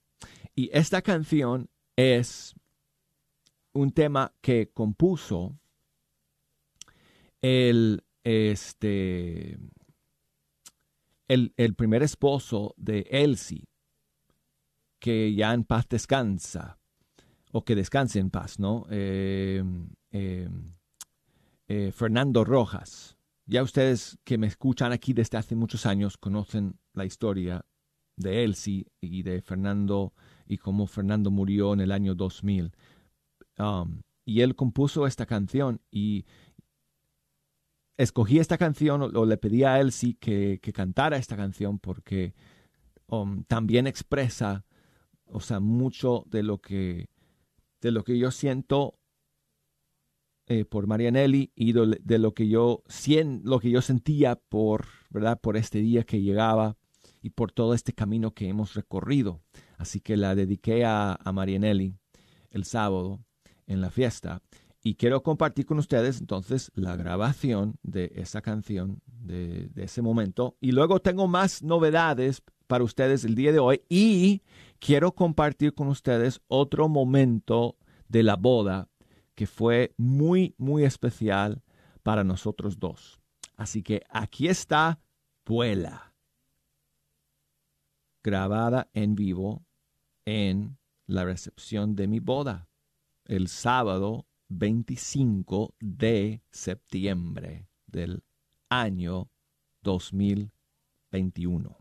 Y 0.54 0.70
esta 0.72 1.02
canción 1.02 1.70
es 1.96 2.54
un 3.76 3.92
tema 3.92 4.32
que 4.40 4.70
compuso 4.72 5.58
el, 7.42 8.04
este, 8.24 9.58
el, 11.28 11.52
el 11.56 11.74
primer 11.74 12.02
esposo 12.02 12.74
de 12.76 13.06
Elsie, 13.10 13.68
que 14.98 15.34
ya 15.34 15.52
en 15.54 15.64
paz 15.64 15.88
descansa, 15.88 16.78
o 17.52 17.64
que 17.64 17.74
descanse 17.74 18.18
en 18.18 18.30
paz, 18.30 18.58
¿no? 18.58 18.86
Eh, 18.90 19.62
eh, 20.10 20.48
eh, 21.68 21.92
Fernando 21.92 22.44
Rojas. 22.44 23.16
Ya 23.46 23.62
ustedes 23.62 24.18
que 24.24 24.38
me 24.38 24.46
escuchan 24.46 24.92
aquí 24.92 25.12
desde 25.12 25.38
hace 25.38 25.54
muchos 25.54 25.86
años 25.86 26.16
conocen 26.16 26.78
la 26.94 27.04
historia 27.04 27.64
de 28.16 28.44
Elsie 28.44 28.86
y 29.00 29.22
de 29.22 29.40
Fernando 29.40 30.12
y 30.46 30.58
cómo 30.58 30.86
Fernando 30.86 31.30
murió 31.30 31.72
en 31.72 31.80
el 31.80 31.92
año 31.92 32.14
2000. 32.14 32.72
Um, 33.58 34.02
y 34.24 34.40
él 34.40 34.54
compuso 34.54 35.06
esta 35.06 35.26
canción 35.26 35.80
y 35.90 36.26
escogí 37.96 38.38
esta 38.38 38.58
canción 38.58 39.02
o, 39.02 39.24
le 39.24 39.36
pedí 39.36 39.64
a 39.64 39.80
Elsie 39.80 40.16
que, 40.18 40.58
que 40.62 40.72
cantara 40.72 41.16
esta 41.16 41.36
canción 41.36 41.78
porque 41.78 42.34
um, 43.06 43.44
también 43.44 43.86
expresa, 43.86 44.66
o 45.26 45.40
sea, 45.40 45.60
mucho 45.60 46.24
de 46.26 46.42
lo 46.42 46.58
que, 46.58 47.08
de 47.80 47.90
lo 47.90 48.04
que 48.04 48.18
yo 48.18 48.30
siento 48.30 48.98
eh, 50.48 50.64
por 50.64 50.86
Marianelli 50.86 51.50
y 51.56 51.72
de, 51.72 52.18
lo 52.20 52.32
que 52.32 52.46
yo 52.46 52.84
lo 53.42 53.58
que 53.58 53.70
yo 53.70 53.82
sentía 53.82 54.36
por 54.36 54.86
verdad 55.10 55.40
por 55.40 55.56
este 55.56 55.80
día 55.80 56.04
que 56.04 56.22
llegaba 56.22 56.76
y 57.20 57.30
por 57.30 57.50
todo 57.50 57.74
este 57.74 57.92
camino 57.92 58.32
que 58.32 58.48
hemos 58.48 58.74
recorrido. 58.74 59.42
Así 59.76 60.00
que 60.00 60.16
la 60.16 60.36
dediqué 60.36 60.84
a, 60.84 61.18
Marianelli 61.34 61.96
el 62.50 62.64
sábado 62.64 63.25
en 63.66 63.80
la 63.80 63.90
fiesta. 63.90 64.42
Y 64.82 64.94
quiero 64.94 65.22
compartir 65.22 65.66
con 65.66 65.78
ustedes 65.78 66.20
entonces 66.20 66.70
la 66.74 66.94
grabación 66.94 67.76
de 67.82 68.12
esa 68.14 68.40
canción 68.40 69.00
de, 69.06 69.68
ese 69.76 70.00
momento. 70.00 70.56
Y 70.60 70.72
luego 70.72 71.00
tengo 71.00 71.26
más 71.26 71.62
novedades 71.62 72.42
para 72.66 72.84
ustedes 72.84 73.24
el 73.24 73.34
día 73.34 73.50
de 73.50 73.58
hoy. 73.58 73.82
Y 73.88 74.42
quiero 74.78 75.12
compartir 75.12 75.74
con 75.74 75.88
ustedes 75.88 76.40
otro 76.46 76.88
momento 76.88 77.76
de 78.08 78.22
la 78.22 78.36
boda 78.36 78.88
que 79.34 79.46
fue 79.46 79.92
muy, 79.96 80.54
muy 80.56 80.84
especial 80.84 81.62
para 82.02 82.22
nosotros 82.22 82.78
dos. 82.78 83.20
Así 83.56 83.82
que 83.82 84.02
aquí 84.08 84.48
está 84.48 85.00
Vuela, 85.44 86.12
grabada 88.22 88.90
en 88.94 89.14
vivo 89.14 89.64
en 90.24 90.76
la 91.06 91.24
recepción 91.24 91.94
de 91.94 92.08
mi 92.08 92.18
boda, 92.18 92.65
el 93.26 93.48
sábado 93.48 94.26
25 94.48 95.74
de 95.80 96.42
septiembre 96.50 97.68
del 97.86 98.22
año 98.68 99.30
2021. 99.82 101.76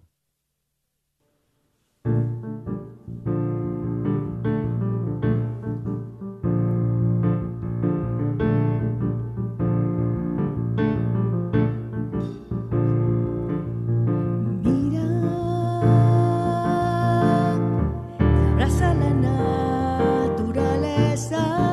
side. 21.29 21.64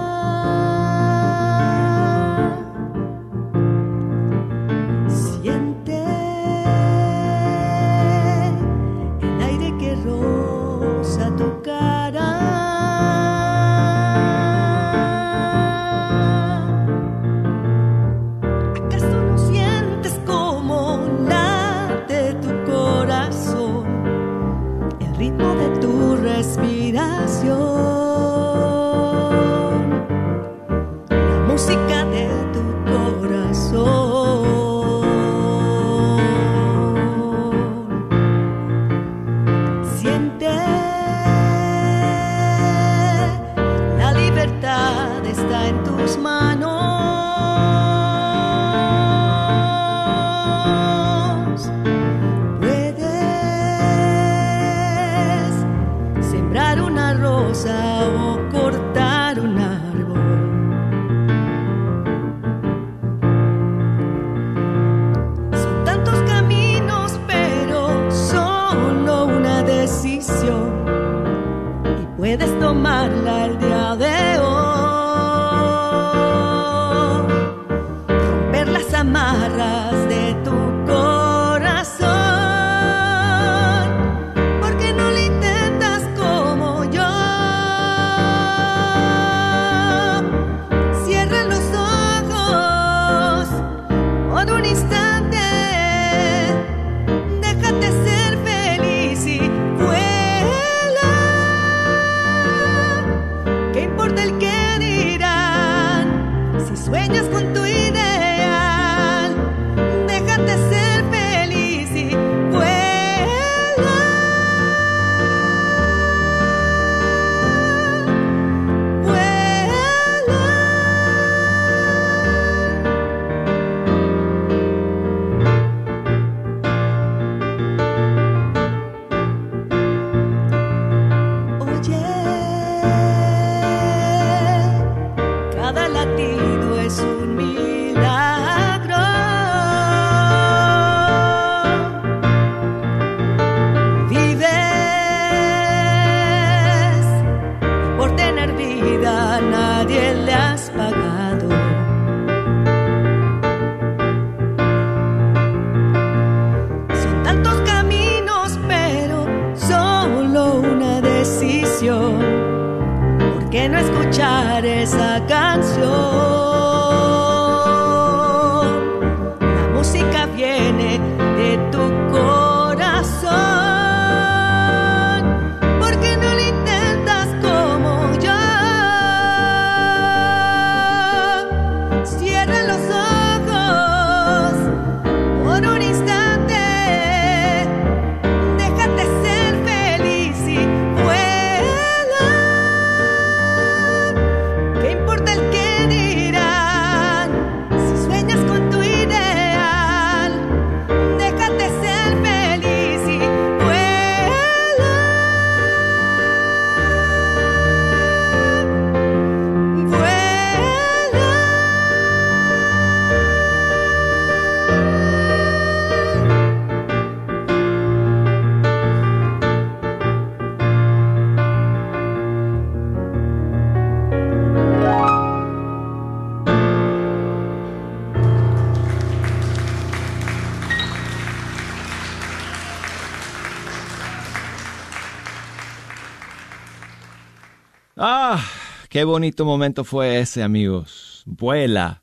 Qué 238.93 239.05
bonito 239.05 239.47
momento 239.47 239.85
fue 239.85 240.21
ese, 240.21 240.43
amigos. 240.43 241.23
Vuela. 241.25 242.03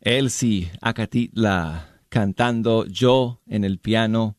Elsie 0.00 0.70
Acatitla 0.80 1.98
cantando, 2.08 2.86
yo 2.86 3.40
en 3.48 3.64
el 3.64 3.80
piano, 3.80 4.36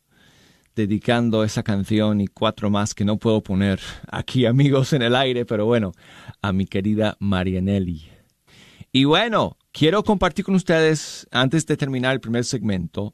dedicando 0.77 1.43
esa 1.43 1.61
canción 1.61 2.21
y 2.21 2.27
cuatro 2.27 2.69
más 2.69 2.93
que 2.93 3.03
no 3.03 3.17
puedo 3.17 3.43
poner 3.43 3.81
aquí, 4.09 4.45
amigos, 4.45 4.93
en 4.93 5.01
el 5.01 5.13
aire, 5.13 5.45
pero 5.45 5.65
bueno, 5.65 5.91
a 6.41 6.53
mi 6.53 6.65
querida 6.65 7.17
Marianelli. 7.19 8.07
Y 8.93 9.03
bueno, 9.03 9.57
quiero 9.73 10.05
compartir 10.05 10.45
con 10.45 10.55
ustedes, 10.55 11.27
antes 11.31 11.65
de 11.65 11.75
terminar 11.75 12.13
el 12.13 12.21
primer 12.21 12.45
segmento, 12.45 13.13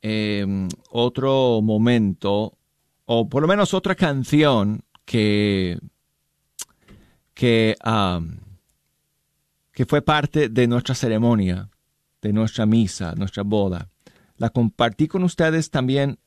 em, 0.00 0.68
otro 0.88 1.60
momento, 1.60 2.56
o 3.04 3.28
por 3.28 3.42
lo 3.42 3.48
menos 3.48 3.74
otra 3.74 3.94
canción 3.94 4.80
que, 5.04 5.78
que, 7.38 7.76
que 9.70 9.86
fue 9.86 10.02
parte 10.02 10.48
de 10.48 10.66
nuestra 10.66 10.96
ceremonia, 10.96 11.70
de 12.20 12.32
nuestra 12.32 12.66
misa, 12.66 13.14
nuestra 13.14 13.44
boda. 13.44 13.90
La 14.38 14.50
compartí 14.50 15.06
con 15.06 15.22
ustedes 15.22 15.70
también 15.70 16.18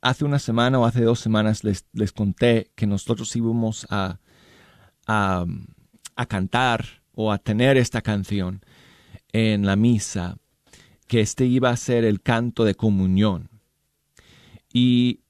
hace 0.00 0.24
una 0.24 0.40
semana 0.40 0.80
o 0.80 0.84
hace 0.84 1.02
dos 1.02 1.20
semanas 1.20 1.62
les, 1.62 1.86
les 1.92 2.10
conté 2.10 2.72
que 2.74 2.88
nosotros 2.88 3.36
íbamos 3.36 3.86
a, 3.90 4.18
a, 5.06 5.46
a, 6.16 6.26
cantar 6.26 6.84
o 7.12 7.30
a 7.30 7.38
tener 7.38 7.76
esta 7.76 8.02
canción 8.02 8.60
en 9.30 9.66
la 9.66 9.76
misa, 9.76 10.36
que 11.06 11.20
este 11.20 11.46
iba 11.46 11.70
a 11.70 11.76
ser 11.76 12.04
el 12.04 12.20
canto 12.22 12.64
de 12.64 12.74
comunión. 12.74 13.50
Y 14.72 15.20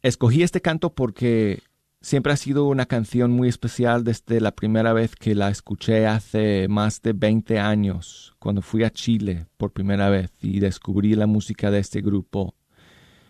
escogí 0.00 0.42
este 0.42 0.62
canto 0.62 0.94
porque 0.94 1.62
siempre 2.00 2.32
ha 2.32 2.36
sido 2.36 2.66
una 2.66 2.86
canción 2.86 3.32
muy 3.32 3.48
especial 3.48 4.04
desde 4.04 4.40
la 4.40 4.52
primera 4.52 4.92
vez 4.92 5.16
que 5.16 5.34
la 5.34 5.50
escuché 5.50 6.06
hace 6.06 6.68
más 6.68 7.02
de 7.02 7.12
20 7.12 7.58
años, 7.58 8.34
cuando 8.38 8.62
fui 8.62 8.84
a 8.84 8.90
Chile 8.90 9.46
por 9.56 9.72
primera 9.72 10.08
vez 10.08 10.32
y 10.40 10.60
descubrí 10.60 11.14
la 11.14 11.26
música 11.26 11.70
de 11.70 11.80
este 11.80 12.00
grupo 12.00 12.54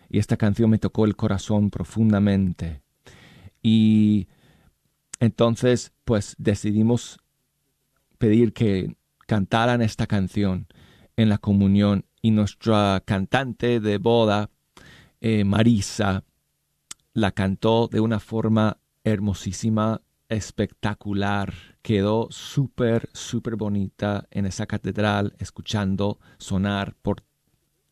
y 0.09 0.19
esta 0.19 0.37
canción 0.37 0.69
me 0.69 0.79
tocó 0.79 1.05
el 1.05 1.15
corazón 1.15 1.69
profundamente. 1.69 2.81
Y 3.61 4.27
entonces, 5.19 5.91
pues 6.05 6.35
decidimos 6.37 7.19
pedir 8.17 8.53
que 8.53 8.95
cantaran 9.25 9.81
esta 9.81 10.07
canción 10.07 10.67
en 11.17 11.29
la 11.29 11.37
comunión 11.37 12.05
y 12.21 12.31
nuestra 12.31 13.01
cantante 13.05 13.79
de 13.79 13.97
boda, 13.97 14.49
eh, 15.19 15.43
Marisa, 15.43 16.23
la 17.17 17.31
cantó 17.31 17.87
de 17.87 17.99
una 17.99 18.19
forma 18.19 18.77
hermosísima, 19.03 20.03
espectacular. 20.29 21.51
Quedó 21.81 22.27
súper, 22.29 23.09
súper 23.11 23.55
bonita 23.55 24.27
en 24.29 24.45
esa 24.45 24.67
catedral, 24.67 25.33
escuchando 25.39 26.19
sonar 26.37 26.93
por 27.01 27.23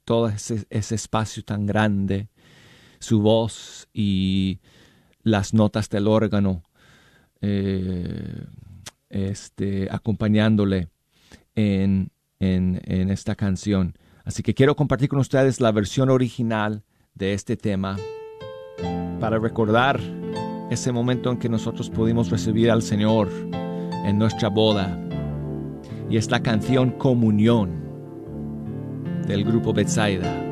todo 0.03 0.29
ese, 0.29 0.67
espacio 0.69 1.43
tan 1.43 1.65
grande, 1.65 2.29
su 2.99 3.19
voz 3.19 3.88
y 3.93 4.59
las 5.23 5.55
notas 5.55 5.89
del 5.89 6.07
órgano 6.07 6.61
eh, 7.41 8.45
este, 9.09 9.88
acompañándole 9.89 10.89
en, 11.55 12.11
en 12.38 13.09
esta 13.09 13.33
canción. 13.33 13.97
Así 14.23 14.43
que 14.43 14.53
quiero 14.53 14.75
compartir 14.75 15.09
con 15.09 15.17
ustedes 15.17 15.59
la 15.61 15.71
versión 15.71 16.11
original 16.11 16.83
de 17.15 17.33
este 17.33 17.57
tema 17.57 17.97
para 19.25 19.39
recordar 19.39 19.99
ese 20.69 20.91
momento 20.91 21.31
en 21.31 21.39
que 21.39 21.49
nosotros 21.49 21.89
pudimos 21.89 22.29
recibir 22.29 22.69
al 22.69 22.83
Señor 22.83 23.27
en 24.05 24.19
nuestra 24.19 24.49
boda. 24.49 24.99
Y 26.11 26.17
es 26.17 26.29
la 26.29 26.43
canción 26.43 26.91
Comunión 26.91 27.71
del 29.25 29.43
grupo 29.43 29.73
Betsaida. 29.73 30.44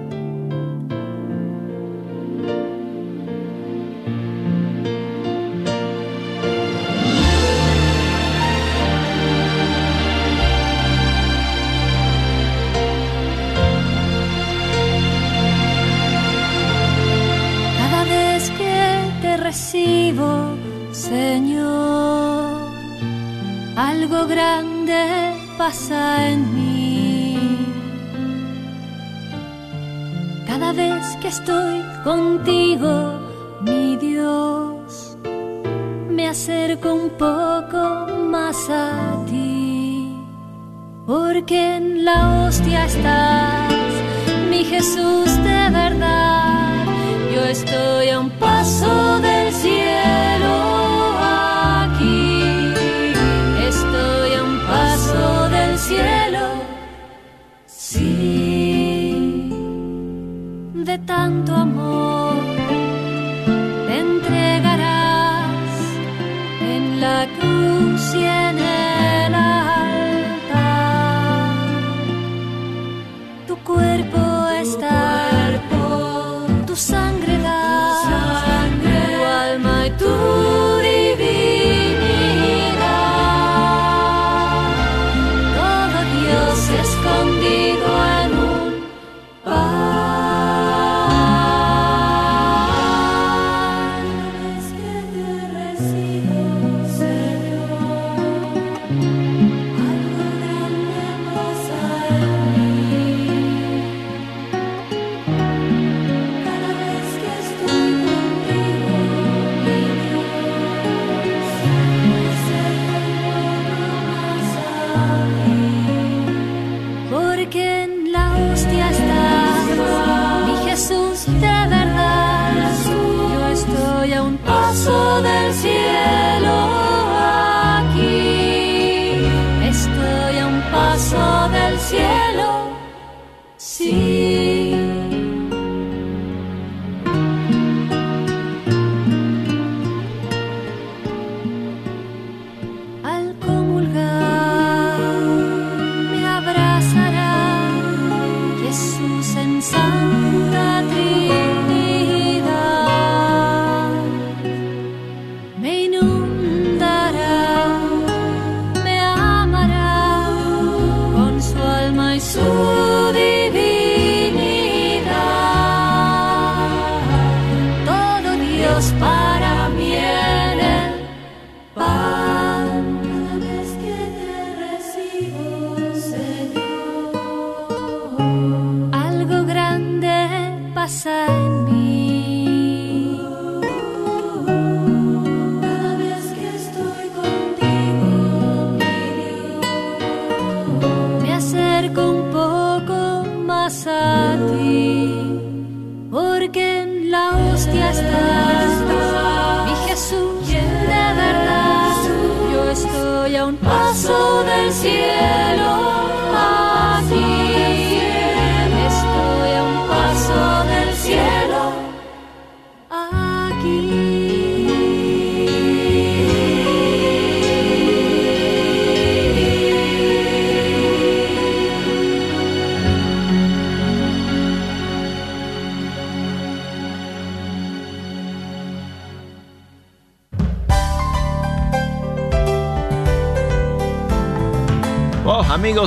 Estás, 197.93 198.42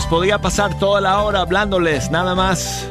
podría 0.05 0.39
pasar 0.39 0.79
toda 0.79 1.01
la 1.01 1.23
hora 1.23 1.41
hablándoles 1.41 2.11
nada 2.11 2.35
más 2.35 2.87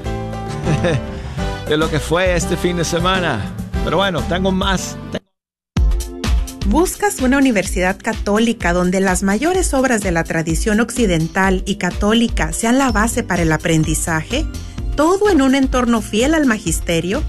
de 1.69 1.77
lo 1.77 1.89
que 1.89 1.99
fue 1.99 2.35
este 2.35 2.57
fin 2.57 2.77
de 2.77 2.85
semana. 2.85 3.53
Pero 3.83 3.97
bueno, 3.97 4.23
tengo 4.23 4.51
más. 4.51 4.97
¿Buscas 6.65 7.19
una 7.21 7.37
universidad 7.37 7.97
católica 8.01 8.73
donde 8.73 9.01
las 9.01 9.21
mayores 9.21 9.75
obras 9.75 10.01
de 10.01 10.11
la 10.11 10.23
tradición 10.23 10.79
occidental 10.79 11.61
y 11.67 11.75
católica 11.75 12.51
sean 12.53 12.79
la 12.79 12.91
base 12.91 13.21
para 13.21 13.43
el 13.43 13.51
aprendizaje? 13.51 14.45
¿Todo 14.95 15.29
en 15.29 15.43
un 15.43 15.53
entorno 15.53 16.01
fiel 16.01 16.33
al 16.33 16.47
magisterio? 16.47 17.21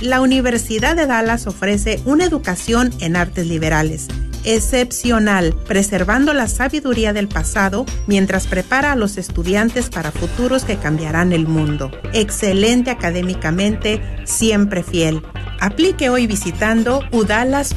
La 0.00 0.22
Universidad 0.22 0.96
de 0.96 1.06
Dallas 1.06 1.46
ofrece 1.46 2.00
una 2.06 2.24
educación 2.24 2.94
en 3.00 3.16
artes 3.16 3.46
liberales 3.46 4.08
excepcional, 4.44 5.54
preservando 5.66 6.32
la 6.32 6.48
sabiduría 6.48 7.12
del 7.12 7.28
pasado 7.28 7.86
mientras 8.06 8.46
prepara 8.46 8.92
a 8.92 8.96
los 8.96 9.18
estudiantes 9.18 9.90
para 9.90 10.12
futuros 10.12 10.64
que 10.64 10.76
cambiarán 10.76 11.32
el 11.32 11.46
mundo. 11.46 11.90
Excelente 12.12 12.90
académicamente, 12.90 14.02
siempre 14.24 14.82
fiel. 14.82 15.22
Aplique 15.60 16.08
hoy 16.08 16.26
visitando 16.26 17.02
udalas.edu. 17.12 17.74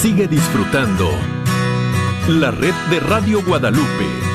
Sigue 0.00 0.26
disfrutando 0.28 1.10
la 2.26 2.50
red 2.50 2.72
de 2.88 3.00
Radio 3.00 3.42
Guadalupe. 3.44 4.29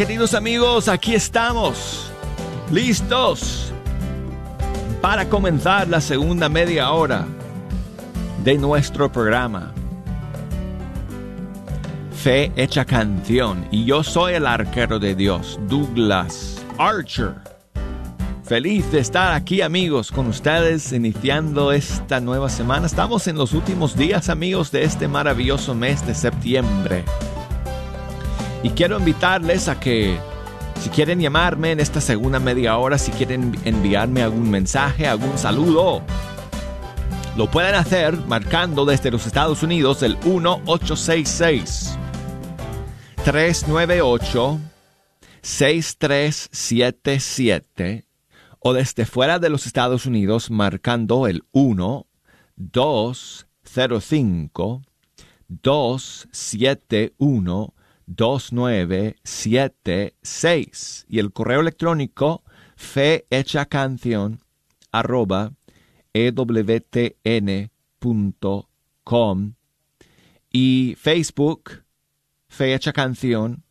Queridos 0.00 0.32
amigos, 0.32 0.88
aquí 0.88 1.14
estamos, 1.14 2.10
listos 2.72 3.70
para 5.02 5.28
comenzar 5.28 5.88
la 5.88 6.00
segunda 6.00 6.48
media 6.48 6.90
hora 6.92 7.26
de 8.42 8.56
nuestro 8.56 9.12
programa. 9.12 9.74
Fe 12.14 12.50
hecha 12.56 12.86
canción. 12.86 13.68
Y 13.70 13.84
yo 13.84 14.02
soy 14.02 14.32
el 14.32 14.46
arquero 14.46 14.98
de 14.98 15.14
Dios, 15.14 15.60
Douglas 15.68 16.64
Archer. 16.78 17.34
Feliz 18.42 18.90
de 18.92 19.00
estar 19.00 19.34
aquí 19.34 19.60
amigos 19.60 20.10
con 20.10 20.28
ustedes 20.28 20.94
iniciando 20.94 21.72
esta 21.72 22.20
nueva 22.20 22.48
semana. 22.48 22.86
Estamos 22.86 23.26
en 23.26 23.36
los 23.36 23.52
últimos 23.52 23.94
días 23.98 24.30
amigos 24.30 24.70
de 24.70 24.82
este 24.82 25.08
maravilloso 25.08 25.74
mes 25.74 26.06
de 26.06 26.14
septiembre. 26.14 27.04
Y 28.62 28.70
quiero 28.70 28.98
invitarles 28.98 29.68
a 29.68 29.80
que 29.80 30.18
si 30.80 30.90
quieren 30.90 31.20
llamarme 31.20 31.72
en 31.72 31.80
esta 31.80 32.00
segunda 32.00 32.38
media 32.40 32.78
hora, 32.78 32.96
si 32.98 33.10
quieren 33.12 33.56
enviarme 33.64 34.22
algún 34.22 34.50
mensaje, 34.50 35.06
algún 35.06 35.38
saludo, 35.38 36.02
lo 37.36 37.50
pueden 37.50 37.74
hacer 37.74 38.16
marcando 38.16 38.84
desde 38.84 39.10
los 39.10 39.26
Estados 39.26 39.62
Unidos 39.62 40.02
el 40.02 40.18
1866 40.18 41.96
398 43.24 44.60
6377 45.42 48.06
o 48.58 48.74
desde 48.74 49.06
fuera 49.06 49.38
de 49.38 49.48
los 49.48 49.66
Estados 49.66 50.04
Unidos 50.06 50.50
marcando 50.50 51.26
el 51.26 51.44
1 51.52 52.06
205 52.56 54.82
271 55.48 57.74
2976 58.16 61.06
y 61.08 61.20
el 61.20 61.32
correo 61.32 61.60
electrónico 61.60 62.42
fe 62.76 63.24
hecha 63.30 63.66
canción 63.66 64.40
arroba 64.90 65.52
ewtn.com 66.12 67.68
y 70.50 70.96
Facebook 70.98 71.84
fe 72.48 72.74
hecha 72.74 72.92
canción 72.92 73.62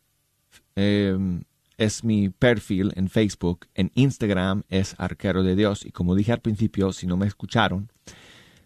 em, 0.74 1.42
es 1.76 2.02
mi 2.04 2.30
perfil 2.30 2.92
en 2.96 3.08
Facebook, 3.08 3.66
en 3.74 3.90
Instagram 3.94 4.62
es 4.68 4.94
Arquero 4.98 5.42
de 5.42 5.56
Dios. 5.56 5.84
Y 5.84 5.92
como 5.92 6.14
dije 6.14 6.32
al 6.32 6.40
principio, 6.40 6.92
si 6.92 7.06
no 7.06 7.16
me 7.16 7.26
escucharon, 7.26 7.90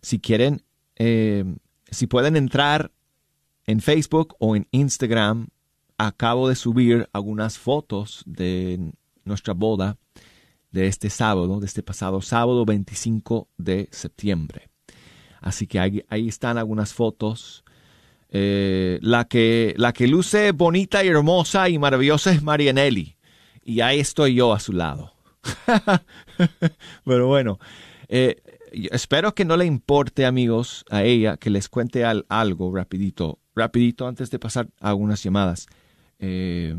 si 0.02 0.20
quieren, 0.20 0.62
em, 0.96 1.56
si 1.90 2.06
pueden 2.06 2.36
entrar 2.36 2.92
en 3.66 3.80
Facebook 3.80 4.36
o 4.38 4.56
en 4.56 4.66
Instagram 4.70 5.48
acabo 5.98 6.48
de 6.48 6.56
subir 6.56 7.08
algunas 7.12 7.58
fotos 7.58 8.22
de 8.26 8.92
nuestra 9.24 9.54
boda 9.54 9.96
de 10.70 10.86
este 10.88 11.08
sábado, 11.08 11.60
de 11.60 11.66
este 11.66 11.82
pasado 11.82 12.20
sábado 12.20 12.64
25 12.64 13.48
de 13.56 13.88
septiembre. 13.92 14.70
Así 15.40 15.66
que 15.66 15.78
ahí, 15.78 16.28
están 16.28 16.58
algunas 16.58 16.94
fotos. 16.94 17.64
Eh, 18.30 18.98
la, 19.02 19.26
que, 19.26 19.74
la 19.76 19.92
que 19.92 20.08
luce 20.08 20.52
bonita 20.52 21.04
y 21.04 21.08
hermosa 21.08 21.68
y 21.68 21.78
maravillosa 21.78 22.32
es 22.32 22.42
Marianelli. 22.42 23.16
Y 23.62 23.80
ahí 23.80 24.00
estoy 24.00 24.34
yo 24.34 24.52
a 24.52 24.60
su 24.60 24.72
lado. 24.72 25.12
Pero 27.04 27.28
bueno, 27.28 27.58
eh, 28.08 28.42
espero 28.90 29.34
que 29.34 29.44
no 29.44 29.56
le 29.56 29.66
importe, 29.66 30.26
amigos, 30.26 30.84
a 30.90 31.04
ella 31.04 31.36
que 31.36 31.50
les 31.50 31.68
cuente 31.68 32.04
algo 32.04 32.74
rapidito, 32.74 33.38
rapidito 33.54 34.08
antes 34.08 34.30
de 34.30 34.38
pasar 34.38 34.68
a 34.80 34.88
algunas 34.88 35.22
llamadas. 35.22 35.66
Eh, 36.26 36.74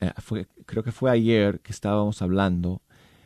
eh, 0.00 0.10
fue, 0.18 0.48
creo 0.66 0.82
que 0.82 0.90
fue 0.90 1.08
ayer 1.08 1.60
que 1.60 1.70
estábamos 1.70 2.20
hablando 2.20 2.82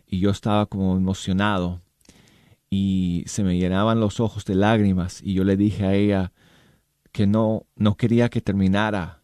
y 0.07 0.21
yo 0.21 0.29
estaba 0.29 0.67
como 0.67 0.95
emocionado 0.99 1.81
y 2.69 3.25
se 3.27 3.43
me 3.43 3.57
llenaban 3.57 3.99
los 3.99 4.21
ojos 4.21 4.45
de 4.45 4.55
lágrimas 4.55 5.23
y 5.23 5.33
yo 5.33 5.45
le 5.45 5.57
dije 5.57 5.87
a 5.87 5.95
ella 5.95 6.33
que 7.11 7.27
no, 7.27 7.65
no 7.75 7.97
quería 7.97 8.29
que 8.29 8.43
terminara 8.43 9.23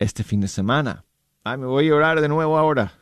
este 0.00 0.24
fin 0.24 0.40
de 0.40 0.48
semana. 0.48 1.04
Ay, 1.44 1.58
me 1.58 1.66
voy 1.66 1.84
a 1.84 1.88
llorar 1.88 2.20
de 2.20 2.28
nuevo 2.28 2.58
ahora. 2.58 2.92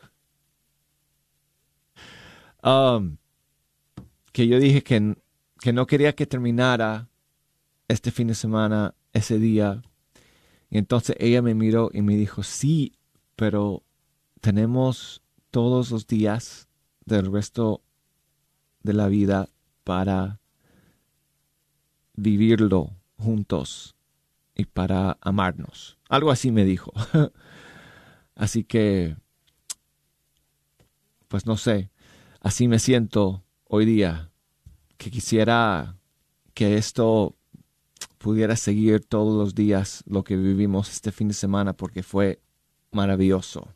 Um, 2.63 3.17
que 4.31 4.47
yo 4.47 4.59
dije 4.59 4.83
que, 4.83 5.17
que 5.59 5.73
no 5.73 5.87
quería 5.87 6.15
que 6.15 6.27
terminara 6.27 7.09
este 7.89 8.11
fin 8.11 8.27
de 8.27 8.35
semana, 8.35 8.95
ese 9.15 9.39
día, 9.39 9.81
y 10.75 10.79
entonces 10.79 11.15
ella 11.21 11.41
me 11.41 11.55
miró 11.55 11.91
y 11.93 12.03
me 12.03 12.17
dijo, 12.17 12.43
sí, 12.43 12.99
pero 13.37 13.85
tenemos 14.41 15.23
todos 15.53 15.93
los 15.93 16.09
días 16.09 16.69
del 17.05 17.31
resto 17.31 17.81
de 18.83 18.93
la 18.93 19.07
vida 19.07 19.51
para 19.85 20.41
vivirlo 22.17 22.91
juntos 23.19 23.95
y 24.57 24.65
para 24.65 25.17
amarnos. 25.21 25.97
Algo 26.09 26.33
así 26.33 26.51
me 26.51 26.65
dijo. 26.65 26.93
así 28.35 28.65
que, 28.65 29.17
pues 31.29 31.47
no 31.47 31.57
sé, 31.57 31.93
así 32.41 32.67
me 32.67 32.81
siento 32.81 33.45
hoy 33.69 33.85
día, 33.85 34.33
que 34.97 35.13
quisiera 35.13 35.97
que 36.53 36.77
esto 36.79 37.37
pudiera 38.25 38.57
seguir 38.57 39.07
todos 39.07 39.37
los 39.37 39.55
días 39.55 40.03
lo 40.07 40.25
que 40.25 40.35
vivimos 40.35 40.91
este 40.91 41.13
fin 41.13 41.29
de 41.29 41.35
semana 41.35 41.75
porque 41.75 42.03
fue 42.03 42.41
maravilloso. 42.91 43.69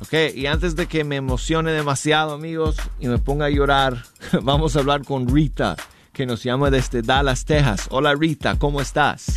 Ok, 0.00 0.32
y 0.36 0.46
antes 0.46 0.76
de 0.76 0.86
que 0.86 1.02
me 1.02 1.16
emocione 1.16 1.72
demasiado 1.72 2.34
amigos 2.34 2.76
y 3.00 3.08
me 3.08 3.18
ponga 3.18 3.46
a 3.46 3.50
llorar, 3.50 3.96
vamos 4.42 4.76
a 4.76 4.78
hablar 4.78 5.02
con 5.02 5.26
Rita, 5.26 5.74
que 6.12 6.24
nos 6.24 6.44
llama 6.44 6.70
desde 6.70 7.02
Dallas, 7.02 7.44
Texas. 7.44 7.88
Hola 7.90 8.14
Rita, 8.14 8.56
¿cómo 8.56 8.80
estás? 8.80 9.34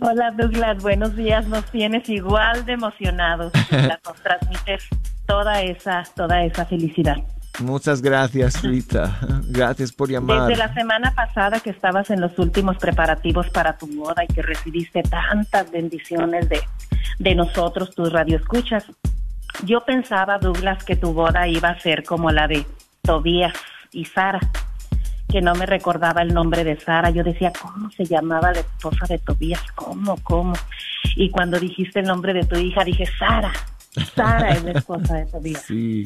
Hola 0.00 0.30
Douglas, 0.38 0.80
buenos 0.80 1.16
días, 1.16 1.48
nos 1.48 1.64
tienes 1.72 2.08
igual 2.08 2.64
de 2.66 2.74
emocionados, 2.74 3.52
nos 3.72 4.22
transmites 4.22 4.84
toda 5.26 5.60
esa, 5.60 6.04
toda 6.14 6.44
esa 6.44 6.64
felicidad. 6.66 7.16
Muchas 7.60 8.00
gracias, 8.00 8.62
Rita. 8.62 9.18
Gracias 9.48 9.92
por 9.92 10.10
llamar. 10.10 10.48
Desde 10.48 10.56
la 10.56 10.72
semana 10.74 11.12
pasada 11.14 11.60
que 11.60 11.70
estabas 11.70 12.10
en 12.10 12.20
los 12.20 12.38
últimos 12.38 12.78
preparativos 12.78 13.50
para 13.50 13.76
tu 13.76 13.86
boda 13.86 14.24
y 14.24 14.26
que 14.28 14.42
recibiste 14.42 15.02
tantas 15.02 15.70
bendiciones 15.70 16.48
de, 16.48 16.60
de 17.18 17.34
nosotros, 17.34 17.94
tus 17.94 18.10
radioescuchas, 18.10 18.84
yo 19.64 19.84
pensaba, 19.84 20.38
Douglas, 20.38 20.82
que 20.84 20.96
tu 20.96 21.12
boda 21.12 21.46
iba 21.46 21.68
a 21.68 21.78
ser 21.78 22.04
como 22.04 22.30
la 22.30 22.48
de 22.48 22.66
Tobías 23.02 23.54
y 23.92 24.06
Sara, 24.06 24.40
que 25.28 25.40
no 25.40 25.54
me 25.54 25.66
recordaba 25.66 26.22
el 26.22 26.32
nombre 26.32 26.64
de 26.64 26.80
Sara. 26.80 27.10
Yo 27.10 27.22
decía, 27.22 27.52
¿cómo 27.60 27.90
se 27.90 28.04
llamaba 28.04 28.52
la 28.52 28.60
esposa 28.60 29.06
de 29.08 29.18
Tobías? 29.18 29.62
¿Cómo, 29.74 30.16
cómo? 30.22 30.54
Y 31.16 31.30
cuando 31.30 31.60
dijiste 31.60 32.00
el 32.00 32.06
nombre 32.06 32.32
de 32.32 32.44
tu 32.44 32.56
hija, 32.56 32.82
dije, 32.82 33.04
Sara. 33.18 33.52
Sara 34.14 34.50
es 34.52 34.64
la 34.64 34.72
esposa 34.72 35.16
de 35.16 35.26
Tobías. 35.26 35.62
Sí. 35.62 36.04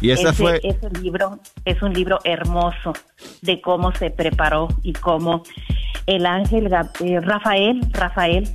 Y 0.00 0.10
esa 0.10 0.32
fue. 0.32 0.60
Ese 0.62 0.90
libro 1.00 1.38
es 1.64 1.80
un 1.82 1.92
libro 1.94 2.18
hermoso 2.24 2.92
de 3.40 3.60
cómo 3.60 3.92
se 3.92 4.10
preparó 4.10 4.68
y 4.82 4.92
cómo 4.92 5.42
el 6.06 6.26
ángel 6.26 6.70
eh, 7.00 7.20
Rafael, 7.20 7.80
Rafael, 7.92 8.48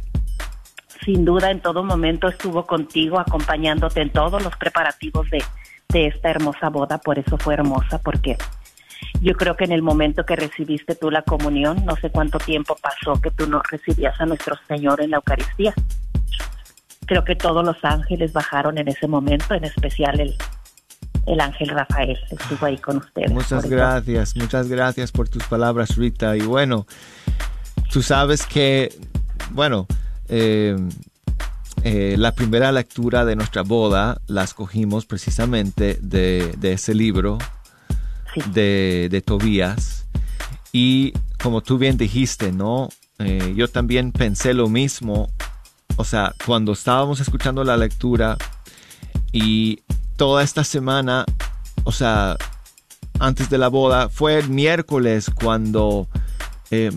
sin 1.03 1.25
duda 1.25 1.49
en 1.49 1.61
todo 1.61 1.83
momento 1.83 2.27
estuvo 2.27 2.65
contigo, 2.67 3.19
acompañándote 3.19 4.01
en 4.01 4.11
todos 4.11 4.43
los 4.43 4.55
preparativos 4.57 5.27
de, 5.31 5.43
de 5.89 6.07
esta 6.07 6.29
hermosa 6.29 6.69
boda. 6.69 6.99
Por 6.99 7.17
eso 7.17 7.37
fue 7.37 7.55
hermosa, 7.55 7.99
porque 7.99 8.37
yo 9.21 9.33
creo 9.33 9.55
que 9.55 9.63
en 9.63 9.71
el 9.71 9.81
momento 9.81 10.23
que 10.23 10.35
recibiste 10.35 10.93
tú 10.93 11.09
la 11.09 11.23
comunión, 11.23 11.83
no 11.83 11.95
sé 11.95 12.11
cuánto 12.11 12.37
tiempo 12.37 12.77
pasó 12.79 13.19
que 13.19 13.31
tú 13.31 13.47
no 13.47 13.61
recibías 13.71 14.19
a 14.21 14.25
nuestro 14.27 14.55
Señor 14.67 15.01
en 15.01 15.11
la 15.11 15.17
Eucaristía 15.17 15.73
creo 17.07 17.23
que 17.23 17.35
todos 17.35 17.65
los 17.65 17.77
ángeles 17.83 18.33
bajaron 18.33 18.77
en 18.77 18.89
ese 18.89 19.07
momento, 19.07 19.53
en 19.55 19.63
especial 19.63 20.19
el, 20.19 20.35
el 21.25 21.39
ángel 21.39 21.69
Rafael 21.69 22.17
estuvo 22.29 22.65
ahí 22.65 22.77
con 22.77 22.97
ustedes. 22.97 23.31
Muchas 23.31 23.65
gracias, 23.65 24.35
muchas 24.35 24.67
gracias 24.67 25.11
por 25.11 25.27
tus 25.29 25.43
palabras, 25.45 25.95
Rita. 25.95 26.35
Y 26.37 26.41
bueno, 26.41 26.85
tú 27.91 28.03
sabes 28.03 28.45
que, 28.45 28.93
bueno, 29.51 29.87
eh, 30.27 30.77
eh, 31.83 32.15
la 32.17 32.33
primera 32.33 32.71
lectura 32.71 33.23
de 33.23 33.35
nuestra 33.35 33.61
boda 33.61 34.19
la 34.27 34.43
escogimos 34.43 35.05
precisamente 35.05 35.97
de, 36.01 36.55
ese 36.61 36.93
libro 36.93 37.37
de, 38.53 39.07
de, 39.09 39.21
Tobías. 39.21 40.07
Y 40.73 41.13
como 41.41 41.61
tú 41.61 41.77
bien 41.77 41.97
dijiste, 41.97 42.51
¿no? 42.51 42.89
Eh, 43.19 43.53
yo 43.55 43.67
también 43.67 44.11
pensé 44.11 44.53
lo 44.53 44.67
mismo 44.67 45.29
o 45.97 46.03
sea, 46.03 46.33
cuando 46.45 46.71
estábamos 46.71 47.19
escuchando 47.19 47.63
la 47.63 47.75
lectura 47.75 48.37
y 49.31 49.81
toda 50.15 50.43
esta 50.43 50.63
semana, 50.63 51.25
o 51.83 51.91
sea, 51.91 52.37
antes 53.19 53.49
de 53.49 53.57
la 53.57 53.67
boda, 53.67 54.09
fue 54.09 54.37
el 54.37 54.49
miércoles 54.49 55.29
cuando 55.33 56.07
eh, 56.69 56.91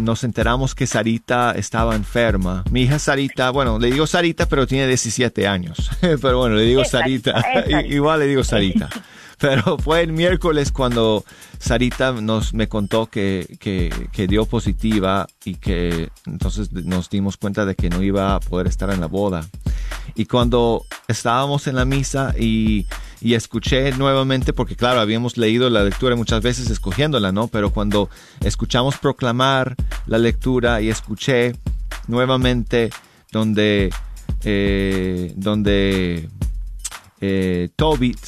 nos 0.00 0.24
enteramos 0.24 0.74
que 0.74 0.86
Sarita 0.86 1.52
estaba 1.52 1.94
enferma. 1.94 2.64
Mi 2.70 2.82
hija 2.82 2.98
Sarita, 2.98 3.50
bueno, 3.50 3.78
le 3.78 3.90
digo 3.90 4.06
Sarita, 4.06 4.46
pero 4.46 4.66
tiene 4.66 4.86
17 4.86 5.46
años. 5.46 5.90
pero 6.00 6.38
bueno, 6.38 6.56
le 6.56 6.62
digo 6.62 6.84
Sarita. 6.84 7.42
Igual 7.88 8.20
le 8.20 8.26
digo 8.26 8.44
Sarita. 8.44 8.88
Pero 9.38 9.78
fue 9.78 10.02
el 10.02 10.12
miércoles 10.12 10.72
cuando 10.72 11.24
Sarita 11.58 12.12
nos, 12.12 12.54
me 12.54 12.68
contó 12.68 13.06
que, 13.06 13.56
que, 13.60 14.26
dio 14.26 14.46
positiva 14.46 15.26
y 15.44 15.54
que 15.54 16.10
entonces 16.26 16.72
nos 16.72 17.08
dimos 17.08 17.36
cuenta 17.36 17.64
de 17.64 17.74
que 17.74 17.88
no 17.88 18.02
iba 18.02 18.34
a 18.34 18.40
poder 18.40 18.66
estar 18.66 18.90
en 18.90 19.00
la 19.00 19.06
boda. 19.06 19.46
Y 20.14 20.26
cuando 20.26 20.84
estábamos 21.06 21.66
en 21.68 21.76
la 21.76 21.84
misa 21.84 22.34
y, 22.38 22.86
y 23.20 23.34
escuché 23.34 23.92
nuevamente, 23.92 24.52
porque 24.52 24.76
claro, 24.76 25.00
habíamos 25.00 25.36
leído 25.36 25.70
la 25.70 25.84
lectura 25.84 26.16
muchas 26.16 26.42
veces 26.42 26.70
escogiéndola, 26.70 27.30
¿no? 27.30 27.46
Pero 27.48 27.70
cuando 27.70 28.10
escuchamos 28.40 28.96
proclamar 28.98 29.76
la 30.06 30.18
lectura 30.18 30.80
y 30.80 30.88
escuché 30.88 31.54
nuevamente 32.08 32.90
donde, 33.30 33.90
eh, 34.44 35.32
donde 35.36 36.28
eh, 37.20 37.68
Tobit, 37.76 38.18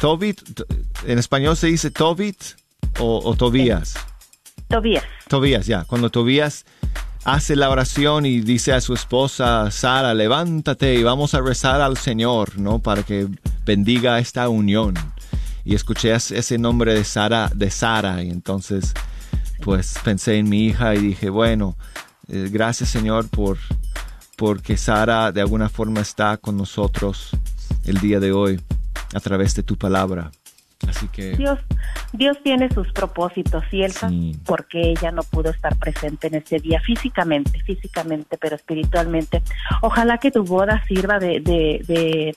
Tobit, 0.00 0.40
en 1.06 1.18
español 1.18 1.56
se 1.56 1.66
dice 1.68 1.90
Tobit 1.90 2.40
o, 2.98 3.34
Tobías. 3.36 3.94
Tobías. 4.68 5.04
Tobías, 5.28 5.66
ya. 5.66 5.84
Cuando 5.84 6.10
Tobías 6.10 6.64
hace 7.24 7.56
la 7.56 7.70
oración 7.70 8.26
y 8.26 8.40
dice 8.40 8.72
a 8.72 8.80
su 8.80 8.94
esposa 8.94 9.70
Sara, 9.70 10.14
levántate 10.14 10.94
y 10.94 11.02
vamos 11.02 11.34
a 11.34 11.40
rezar 11.40 11.80
al 11.80 11.96
Señor, 11.96 12.58
¿no? 12.58 12.78
Para 12.78 13.02
que 13.02 13.28
bendiga 13.64 14.18
esta 14.18 14.48
unión. 14.48 14.94
Y 15.64 15.74
escuché 15.74 16.12
ese 16.12 16.58
nombre 16.58 16.94
de 16.94 17.04
Sara, 17.04 17.50
de 17.54 17.70
Sara, 17.70 18.22
y 18.22 18.30
entonces 18.30 18.92
pues 19.60 19.94
pensé 20.02 20.38
en 20.38 20.48
mi 20.48 20.66
hija 20.66 20.94
y 20.94 20.98
dije, 20.98 21.30
bueno, 21.30 21.76
eh, 22.28 22.48
gracias 22.50 22.90
Señor 22.90 23.28
por 23.28 23.58
porque 24.36 24.76
Sara 24.76 25.30
de 25.30 25.40
alguna 25.40 25.68
forma 25.68 26.00
está 26.00 26.36
con 26.36 26.56
nosotros 26.56 27.30
el 27.84 27.98
día 27.98 28.20
de 28.20 28.32
hoy 28.32 28.60
a 29.14 29.20
través 29.20 29.54
de 29.54 29.62
tu 29.62 29.76
palabra. 29.76 30.30
Así 30.88 31.06
que 31.08 31.36
Dios, 31.36 31.60
Dios 32.12 32.36
tiene 32.42 32.68
sus 32.70 32.90
propósitos 32.92 33.62
y 33.70 33.82
él 33.82 33.92
porque 34.44 34.90
ella 34.90 35.12
no 35.12 35.22
pudo 35.22 35.50
estar 35.50 35.76
presente 35.76 36.26
en 36.26 36.34
ese 36.34 36.58
día 36.58 36.80
físicamente, 36.80 37.60
físicamente, 37.62 38.36
pero 38.36 38.56
espiritualmente. 38.56 39.42
Ojalá 39.80 40.18
que 40.18 40.32
tu 40.32 40.44
boda 40.44 40.82
sirva 40.86 41.20
de, 41.20 41.40
de, 41.40 42.36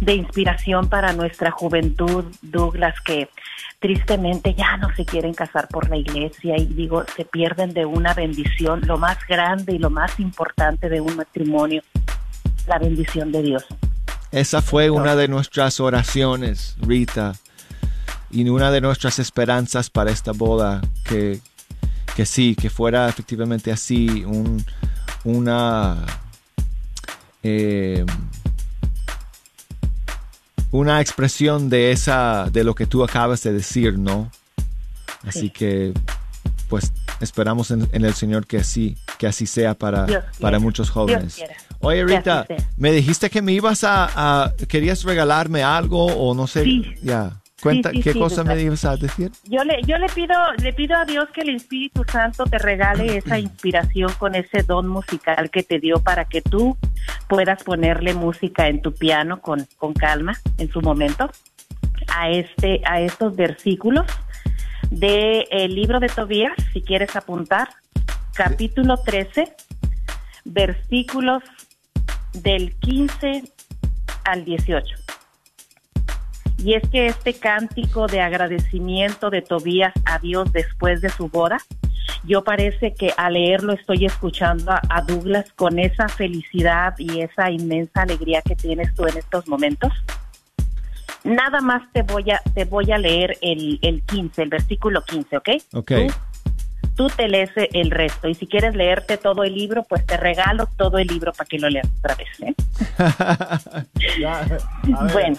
de 0.00 0.14
inspiración 0.14 0.88
para 0.88 1.12
nuestra 1.12 1.52
juventud, 1.52 2.24
Douglas, 2.42 3.00
que 3.00 3.28
tristemente 3.78 4.54
ya 4.54 4.76
no 4.78 4.92
se 4.96 5.04
quieren 5.04 5.34
casar 5.34 5.68
por 5.68 5.88
la 5.88 5.96
iglesia 5.96 6.56
y 6.56 6.66
digo, 6.66 7.04
se 7.16 7.24
pierden 7.24 7.74
de 7.74 7.86
una 7.86 8.14
bendición, 8.14 8.80
lo 8.86 8.98
más 8.98 9.18
grande 9.28 9.74
y 9.74 9.78
lo 9.78 9.90
más 9.90 10.18
importante 10.18 10.88
de 10.88 11.00
un 11.00 11.14
matrimonio, 11.16 11.82
la 12.66 12.78
bendición 12.78 13.30
de 13.30 13.42
Dios. 13.42 13.64
Esa 14.34 14.62
fue 14.62 14.90
una 14.90 15.14
de 15.14 15.28
nuestras 15.28 15.78
oraciones, 15.78 16.74
Rita, 16.80 17.36
y 18.32 18.48
una 18.48 18.72
de 18.72 18.80
nuestras 18.80 19.20
esperanzas 19.20 19.90
para 19.90 20.10
esta 20.10 20.32
boda, 20.32 20.80
que, 21.04 21.40
que 22.16 22.26
sí, 22.26 22.56
que 22.60 22.68
fuera 22.68 23.08
efectivamente 23.08 23.70
así, 23.70 24.24
un, 24.24 24.64
una... 25.22 26.04
Eh, 27.44 28.04
una 30.72 31.00
expresión 31.00 31.70
de 31.70 31.92
esa, 31.92 32.48
de 32.50 32.64
lo 32.64 32.74
que 32.74 32.86
tú 32.86 33.04
acabas 33.04 33.40
de 33.44 33.52
decir, 33.52 33.96
¿no? 33.96 34.32
Así 35.24 35.50
que, 35.50 35.94
pues, 36.74 36.92
esperamos 37.20 37.70
en, 37.70 37.88
el 37.92 38.14
Señor 38.14 38.48
que 38.48 38.56
así, 38.56 38.96
que 39.16 39.28
así 39.28 39.46
sea 39.46 39.74
para, 39.74 40.24
para 40.40 40.58
muchos 40.58 40.90
jóvenes. 40.90 41.40
Oye, 41.78 42.04
Rita, 42.04 42.48
me 42.76 42.90
dijiste 42.90 43.30
que 43.30 43.42
me 43.42 43.52
ibas 43.52 43.84
a, 43.84 44.52
querías 44.68 45.04
regalarme 45.04 45.62
algo 45.62 46.06
o 46.06 46.34
no 46.34 46.48
sé, 46.48 46.64
ya. 47.00 47.40
Cuenta, 47.62 47.92
¿qué 47.92 48.12
cosa 48.12 48.42
me 48.42 48.60
ibas 48.60 48.84
a 48.84 48.96
decir? 48.96 49.30
Yo 49.44 49.62
le, 49.62 49.82
yo 49.86 49.98
le 49.98 50.08
pido, 50.08 50.34
le 50.60 50.72
pido 50.72 50.96
a 50.96 51.04
Dios 51.04 51.28
que 51.32 51.42
el 51.42 51.50
Espíritu 51.50 52.02
Santo 52.10 52.42
te 52.42 52.58
regale 52.58 53.18
esa 53.18 53.38
inspiración 53.38 54.12
con 54.18 54.34
ese 54.34 54.64
don 54.64 54.88
musical 54.88 55.50
que 55.50 55.62
te 55.62 55.78
dio 55.78 56.02
para 56.02 56.24
que 56.24 56.42
tú 56.42 56.76
puedas 57.28 57.62
ponerle 57.62 58.14
música 58.14 58.66
en 58.66 58.82
tu 58.82 58.92
piano 58.92 59.40
con, 59.40 59.64
con 59.76 59.94
calma 59.94 60.36
en 60.58 60.72
su 60.72 60.80
momento 60.80 61.30
a 62.08 62.30
este, 62.30 62.82
a 62.84 63.00
estos 63.00 63.36
versículos 63.36 64.06
del 64.90 65.46
el 65.50 65.74
libro 65.74 66.00
de 66.00 66.08
Tobías, 66.08 66.52
si 66.72 66.82
quieres 66.82 67.14
apuntar, 67.16 67.68
capítulo 68.34 68.96
13, 68.98 69.54
versículos 70.44 71.42
del 72.32 72.74
15 72.76 73.44
al 74.24 74.44
18. 74.44 74.96
Y 76.58 76.74
es 76.74 76.88
que 76.88 77.06
este 77.06 77.34
cántico 77.34 78.06
de 78.06 78.20
agradecimiento 78.20 79.30
de 79.30 79.42
Tobías 79.42 79.92
a 80.06 80.18
Dios 80.18 80.52
después 80.52 81.00
de 81.00 81.10
su 81.10 81.28
boda, 81.28 81.58
yo 82.26 82.42
parece 82.42 82.94
que 82.94 83.12
al 83.16 83.34
leerlo 83.34 83.72
estoy 83.72 84.06
escuchando 84.06 84.72
a, 84.72 85.02
Douglas 85.02 85.52
con 85.56 85.78
esa 85.78 86.08
felicidad 86.08 86.94
y 86.98 87.20
esa 87.20 87.50
inmensa 87.50 88.02
alegría 88.02 88.40
que 88.40 88.56
tienes 88.56 88.94
tú 88.94 89.06
en 89.06 89.18
estos 89.18 89.46
momentos. 89.46 89.92
Nada 91.24 91.62
más 91.62 91.90
te 91.92 92.02
voy 92.02 92.30
a, 92.30 92.42
te 92.54 92.66
voy 92.66 92.92
a 92.92 92.98
leer 92.98 93.38
el, 93.40 93.78
el 93.80 94.02
15, 94.02 94.42
el 94.42 94.50
versículo 94.50 95.02
15, 95.02 95.38
¿ok? 95.38 95.48
Ok. 95.72 95.92
Tú, 96.96 97.08
te 97.08 97.28
lees 97.28 97.50
el 97.56 97.90
resto. 97.90 98.28
Y 98.28 98.34
si 98.34 98.46
quieres 98.46 98.76
leerte 98.76 99.16
todo 99.16 99.42
el 99.42 99.54
libro, 99.54 99.82
pues 99.82 100.06
te 100.06 100.16
regalo 100.16 100.68
todo 100.76 100.98
el 100.98 101.08
libro 101.08 101.32
para 101.32 101.46
que 101.46 101.58
lo 101.58 101.68
leas 101.68 101.88
otra 101.98 102.14
vez. 102.14 102.28
¿eh? 102.40 102.54
bueno, 105.12 105.36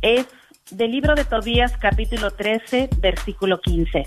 es 0.00 0.26
del 0.70 0.90
libro 0.90 1.14
de 1.14 1.24
Tobías 1.24 1.76
capítulo 1.76 2.30
13, 2.30 2.90
versículo 2.98 3.60
15. 3.60 4.06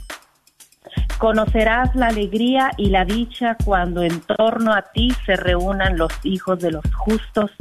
Conocerás 1.18 1.96
la 1.96 2.08
alegría 2.08 2.72
y 2.78 2.90
la 2.90 3.06
dicha 3.06 3.56
cuando 3.64 4.04
en 4.04 4.20
torno 4.22 4.74
a 4.74 4.82
ti 4.82 5.12
se 5.26 5.36
reúnan 5.36 5.98
los 5.98 6.12
hijos 6.24 6.60
de 6.60 6.72
los 6.72 6.84
justos 6.94 7.52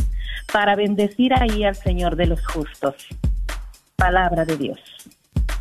para 0.53 0.77
bendecir 0.77 1.33
ahí 1.35 1.65
al 1.65 1.77
Señor 1.77 2.17
de 2.17 2.27
los 2.27 2.47
justos. 2.47 2.95
Palabra 3.97 4.45
de 4.45 4.57
Dios. 4.57 4.79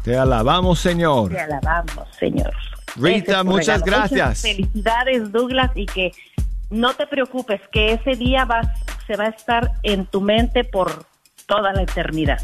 Te 0.03 0.17
alabamos, 0.17 0.79
Señor. 0.79 1.31
Te 1.31 1.39
alabamos, 1.39 2.07
Señor. 2.19 2.53
Rita, 2.95 3.43
muchas 3.43 3.83
gracias. 3.83 4.41
felicidades, 4.41 5.31
Douglas, 5.31 5.71
y 5.75 5.85
que 5.85 6.11
no 6.69 6.93
te 6.93 7.07
preocupes, 7.07 7.61
que 7.71 7.93
ese 7.93 8.15
día 8.15 8.47
se 9.07 9.15
va 9.15 9.25
a 9.25 9.29
estar 9.29 9.71
en 9.83 10.05
tu 10.05 10.21
mente 10.21 10.63
por 10.63 11.05
toda 11.47 11.73
la 11.73 11.83
eternidad. 11.83 12.39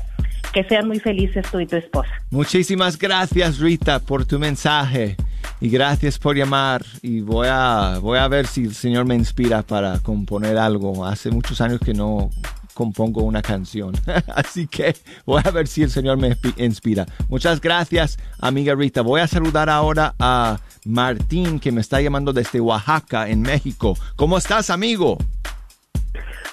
Que 0.53 0.63
sean 0.63 0.87
muy 0.87 0.99
felices 0.99 1.45
tú 1.51 1.59
y 1.59 1.67
tu 1.67 1.75
esposa. 1.75 2.09
Muchísimas 2.31 2.97
gracias, 2.97 3.59
Rita, 3.59 3.99
por 3.99 4.25
tu 4.25 4.39
mensaje. 4.39 5.15
Y 5.61 5.69
gracias 5.69 6.17
por 6.17 6.35
llamar. 6.35 6.85
Y 7.01 7.21
voy 7.21 7.47
a, 7.49 7.99
voy 8.01 8.17
a 8.17 8.27
ver 8.27 8.47
si 8.47 8.63
el 8.63 8.73
Señor 8.73 9.05
me 9.05 9.15
inspira 9.15 9.61
para 9.63 9.99
componer 9.99 10.57
algo. 10.57 11.05
Hace 11.05 11.31
muchos 11.31 11.59
años 11.61 11.79
que 11.83 11.93
no 11.93 12.29
compongo 12.73 13.23
una 13.23 13.41
canción. 13.41 13.93
Así 14.35 14.65
que 14.65 14.95
voy 15.25 15.41
a 15.43 15.51
ver 15.51 15.67
si 15.67 15.83
el 15.83 15.89
Señor 15.89 16.17
me 16.17 16.37
inspira. 16.57 17.05
Muchas 17.27 17.59
gracias, 17.59 18.17
amiga 18.39 18.73
Rita. 18.73 19.01
Voy 19.01 19.19
a 19.19 19.27
saludar 19.27 19.69
ahora 19.69 20.15
a 20.17 20.59
Martín, 20.85 21.59
que 21.59 21.73
me 21.73 21.81
está 21.81 21.99
llamando 21.99 22.31
desde 22.31 22.61
Oaxaca, 22.61 23.27
en 23.27 23.41
México. 23.41 23.97
¿Cómo 24.15 24.37
estás, 24.37 24.69
amigo? 24.69 25.17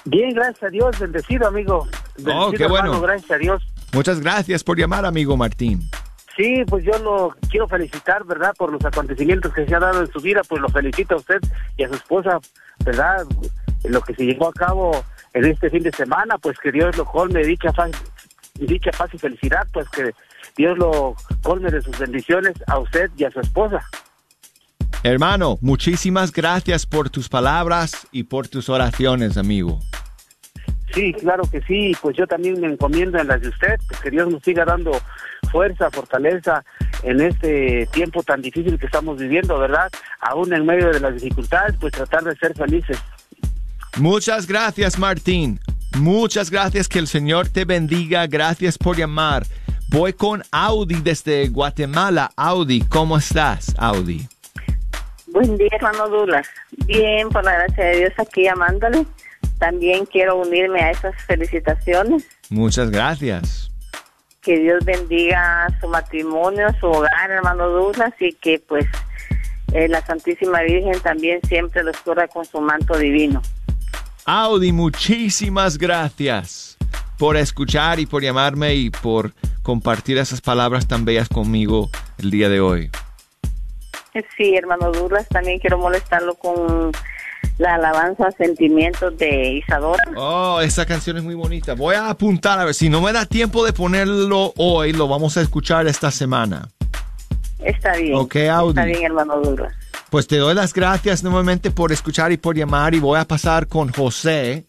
Bien, 0.03 0.33
gracias 0.33 0.63
a 0.63 0.69
Dios, 0.69 0.99
bendecido 0.99 1.47
amigo. 1.47 1.87
oh, 2.33 2.51
qué 2.51 2.67
bueno. 2.67 2.99
gracias 2.99 3.31
a 3.31 3.37
Dios. 3.37 3.63
Muchas 3.93 4.19
gracias 4.19 4.63
por 4.63 4.77
llamar, 4.77 5.05
amigo 5.05 5.37
Martín. 5.37 5.89
Sí, 6.37 6.63
pues 6.67 6.85
yo 6.85 6.97
lo 6.99 7.35
quiero 7.49 7.67
felicitar, 7.67 8.23
¿verdad? 8.23 8.53
Por 8.55 8.71
los 8.71 8.85
acontecimientos 8.85 9.51
que 9.53 9.65
se 9.65 9.73
ha 9.73 9.79
dado 9.79 10.01
en 10.01 10.11
su 10.11 10.19
vida, 10.19 10.41
pues 10.47 10.61
lo 10.61 10.69
felicito 10.69 11.15
a 11.15 11.17
usted 11.17 11.41
y 11.75 11.83
a 11.83 11.87
su 11.87 11.95
esposa, 11.95 12.39
¿verdad? 12.85 13.25
Lo 13.83 14.01
que 14.01 14.13
se 14.13 14.23
llevó 14.23 14.49
a 14.49 14.53
cabo 14.53 15.03
en 15.33 15.45
este 15.45 15.71
fin 15.71 15.81
de 15.81 15.91
semana, 15.91 16.37
pues 16.37 16.59
que 16.59 16.71
Dios 16.71 16.95
lo 16.95 17.05
colme 17.05 17.43
dicha 17.43 17.71
paz, 17.73 17.89
dicha 18.53 18.91
paz 18.95 19.09
y 19.13 19.17
felicidad, 19.17 19.67
pues 19.73 19.89
que 19.89 20.11
Dios 20.55 20.77
lo 20.77 21.15
colme 21.41 21.71
de 21.71 21.81
sus 21.81 21.97
bendiciones 21.97 22.53
a 22.67 22.77
usted 22.77 23.09
y 23.17 23.23
a 23.23 23.31
su 23.31 23.39
esposa. 23.39 23.83
Hermano, 25.01 25.57
muchísimas 25.61 26.31
gracias 26.31 26.85
por 26.85 27.09
tus 27.09 27.29
palabras 27.29 28.07
y 28.11 28.23
por 28.23 28.47
tus 28.47 28.69
oraciones, 28.69 29.37
amigo. 29.37 29.79
Sí, 30.93 31.13
claro 31.13 31.43
que 31.51 31.61
sí, 31.63 31.93
pues 32.01 32.15
yo 32.15 32.27
también 32.27 32.59
me 32.61 32.67
encomiendo 32.67 33.19
en 33.19 33.27
las 33.27 33.41
de 33.41 33.49
usted, 33.49 33.75
pues 33.87 33.99
que 34.01 34.11
Dios 34.11 34.29
nos 34.31 34.41
siga 34.43 34.65
dando 34.65 34.91
fuerza, 35.47 35.89
fortaleza 35.91 36.63
en 37.03 37.21
este 37.21 37.87
tiempo 37.91 38.23
tan 38.23 38.41
difícil 38.41 38.77
que 38.77 38.85
estamos 38.85 39.17
viviendo, 39.17 39.57
¿verdad? 39.57 39.89
Aún 40.19 40.53
en 40.53 40.65
medio 40.65 40.91
de 40.91 40.99
las 40.99 41.13
dificultades, 41.15 41.75
pues 41.79 41.93
tratar 41.93 42.23
de 42.23 42.35
ser 42.35 42.55
felices. 42.55 42.97
Muchas 43.97 44.45
gracias, 44.47 44.99
Martín. 44.99 45.59
Muchas 45.97 46.51
gracias, 46.51 46.87
que 46.87 46.99
el 46.99 47.07
Señor 47.07 47.49
te 47.49 47.65
bendiga. 47.65 48.27
Gracias 48.27 48.77
por 48.77 48.97
llamar. 48.97 49.45
Voy 49.89 50.13
con 50.13 50.43
Audi 50.51 51.01
desde 51.01 51.47
Guatemala. 51.47 52.31
Audi, 52.35 52.81
¿cómo 52.81 53.17
estás, 53.17 53.73
Audi? 53.77 54.27
Buen 55.27 55.57
día, 55.57 55.69
hermano 55.71 56.09
Douglas. 56.09 56.47
Bien, 56.85 57.29
por 57.29 57.43
la 57.43 57.53
gracia 57.53 57.85
de 57.85 57.97
Dios, 57.97 58.13
aquí 58.17 58.43
llamándole. 58.43 59.05
También 59.59 60.05
quiero 60.05 60.35
unirme 60.37 60.81
a 60.81 60.91
esas 60.91 61.15
felicitaciones. 61.25 62.25
Muchas 62.49 62.91
gracias. 62.91 63.71
Que 64.47 64.59
Dios 64.59 64.85
bendiga 64.85 65.67
su 65.81 65.89
matrimonio, 65.89 66.67
su 66.79 66.85
hogar, 66.85 67.29
hermano 67.29 67.67
Douglas, 67.67 68.13
y 68.17 68.31
que 68.31 68.63
pues 68.65 68.85
eh, 69.73 69.89
la 69.89 69.99
Santísima 69.99 70.61
Virgen 70.61 70.97
también 71.01 71.41
siempre 71.49 71.83
los 71.83 71.97
cubra 71.97 72.29
con 72.29 72.45
su 72.45 72.61
manto 72.61 72.97
divino. 72.97 73.41
Audi, 74.23 74.71
muchísimas 74.71 75.77
gracias 75.77 76.77
por 77.17 77.35
escuchar 77.35 77.99
y 77.99 78.05
por 78.05 78.23
llamarme 78.23 78.75
y 78.75 78.89
por 78.89 79.33
compartir 79.63 80.17
esas 80.17 80.39
palabras 80.39 80.87
tan 80.87 81.03
bellas 81.03 81.27
conmigo 81.27 81.89
el 82.17 82.31
día 82.31 82.47
de 82.47 82.61
hoy. 82.61 82.89
Sí, 84.37 84.55
hermano 84.55 84.93
Douglas, 84.93 85.27
también 85.27 85.59
quiero 85.59 85.77
molestarlo 85.77 86.35
con 86.35 86.93
la 87.57 87.75
alabanza 87.75 88.31
Sentimientos 88.31 89.17
de 89.17 89.53
Isadora. 89.53 90.03
Oh, 90.15 90.59
esa 90.61 90.85
canción 90.85 91.17
es 91.17 91.23
muy 91.23 91.35
bonita. 91.35 91.73
Voy 91.73 91.95
a 91.95 92.09
apuntar 92.09 92.59
a 92.59 92.65
ver 92.65 92.73
si 92.73 92.89
no 92.89 93.01
me 93.01 93.11
da 93.11 93.25
tiempo 93.25 93.65
de 93.65 93.73
ponerlo 93.73 94.53
hoy, 94.57 94.93
lo 94.93 95.07
vamos 95.07 95.37
a 95.37 95.41
escuchar 95.41 95.87
esta 95.87 96.11
semana. 96.11 96.69
Está 97.59 97.95
bien. 97.97 98.15
Ok, 98.15 98.35
Audi. 98.51 98.69
Está 98.69 98.85
bien, 98.85 99.03
hermano 99.03 99.39
Douglas. 99.41 99.73
Pues 100.09 100.27
te 100.27 100.37
doy 100.37 100.53
las 100.55 100.73
gracias 100.73 101.23
nuevamente 101.23 101.71
por 101.71 101.91
escuchar 101.91 102.31
y 102.31 102.37
por 102.37 102.55
llamar 102.55 102.95
y 102.95 102.99
voy 102.99 103.19
a 103.19 103.25
pasar 103.25 103.67
con 103.67 103.91
José, 103.91 104.65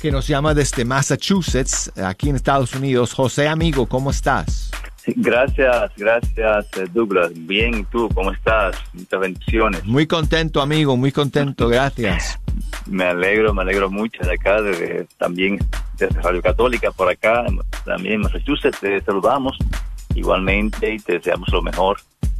que 0.00 0.12
nos 0.12 0.28
llama 0.28 0.54
desde 0.54 0.84
Massachusetts, 0.84 1.90
aquí 1.96 2.28
en 2.28 2.36
Estados 2.36 2.74
Unidos. 2.74 3.12
José, 3.12 3.48
amigo, 3.48 3.86
¿cómo 3.86 4.10
estás? 4.10 4.65
Gracias, 5.14 5.92
gracias 5.96 6.66
eh, 6.76 6.86
Douglas. 6.92 7.30
Bien, 7.34 7.78
¿y 7.78 7.84
tú 7.84 8.08
cómo 8.12 8.32
estás? 8.32 8.76
Muchas 8.92 9.20
bendiciones. 9.20 9.84
Muy 9.84 10.06
contento, 10.06 10.60
amigo, 10.60 10.96
muy 10.96 11.12
contento, 11.12 11.68
gracias. 11.68 12.40
Me 12.86 13.04
alegro, 13.04 13.54
me 13.54 13.62
alegro 13.62 13.88
mucho 13.88 14.22
de 14.24 14.34
acá, 14.34 14.60
de, 14.62 15.06
también 15.18 15.58
de 15.98 16.08
Radio 16.08 16.42
Católica 16.42 16.90
por 16.90 17.08
acá, 17.08 17.44
también 17.84 18.16
en 18.16 18.20
Massachusetts, 18.22 18.80
te 18.80 19.00
saludamos 19.02 19.56
igualmente 20.14 20.94
y 20.94 20.98
te 20.98 21.14
deseamos 21.14 21.48
lo 21.52 21.62
mejor. 21.62 21.98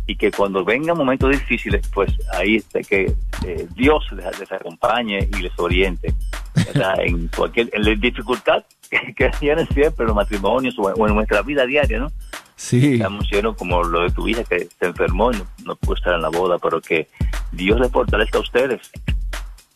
Y 0.08 0.16
que 0.16 0.30
cuando 0.30 0.64
vengan 0.64 0.96
momentos 0.96 1.30
difíciles, 1.30 1.88
pues 1.92 2.12
ahí 2.32 2.56
está 2.56 2.80
que 2.80 3.12
eh, 3.44 3.66
Dios 3.74 4.04
les, 4.12 4.38
les, 4.38 4.52
acompañe 4.52 5.28
y 5.36 5.42
les 5.42 5.56
oriente. 5.58 6.14
en 6.98 7.28
cualquier 7.28 7.68
en 7.72 7.84
la 7.84 7.94
dificultad 7.94 8.64
que, 8.90 9.14
que 9.14 9.30
tienen 9.38 9.68
siempre 9.68 10.06
los 10.06 10.14
matrimonios 10.14 10.76
o 10.78 11.06
en 11.06 11.14
nuestra 11.14 11.42
vida 11.42 11.66
diaria, 11.66 11.98
¿no? 11.98 12.10
Sí. 12.56 12.94
Estamos 12.94 13.26
como 13.56 13.82
lo 13.84 14.00
de 14.00 14.10
tu 14.10 14.26
hija 14.26 14.42
que 14.44 14.68
se 14.78 14.86
enfermó 14.86 15.30
y 15.30 15.42
no, 15.64 15.76
pudo 15.76 15.94
estar 15.94 16.14
en 16.14 16.22
la 16.22 16.30
boda, 16.30 16.58
pero 16.58 16.80
que 16.80 17.08
Dios 17.52 17.78
les 17.78 17.90
fortalezca 17.92 18.38
a 18.38 18.40
ustedes. 18.40 18.90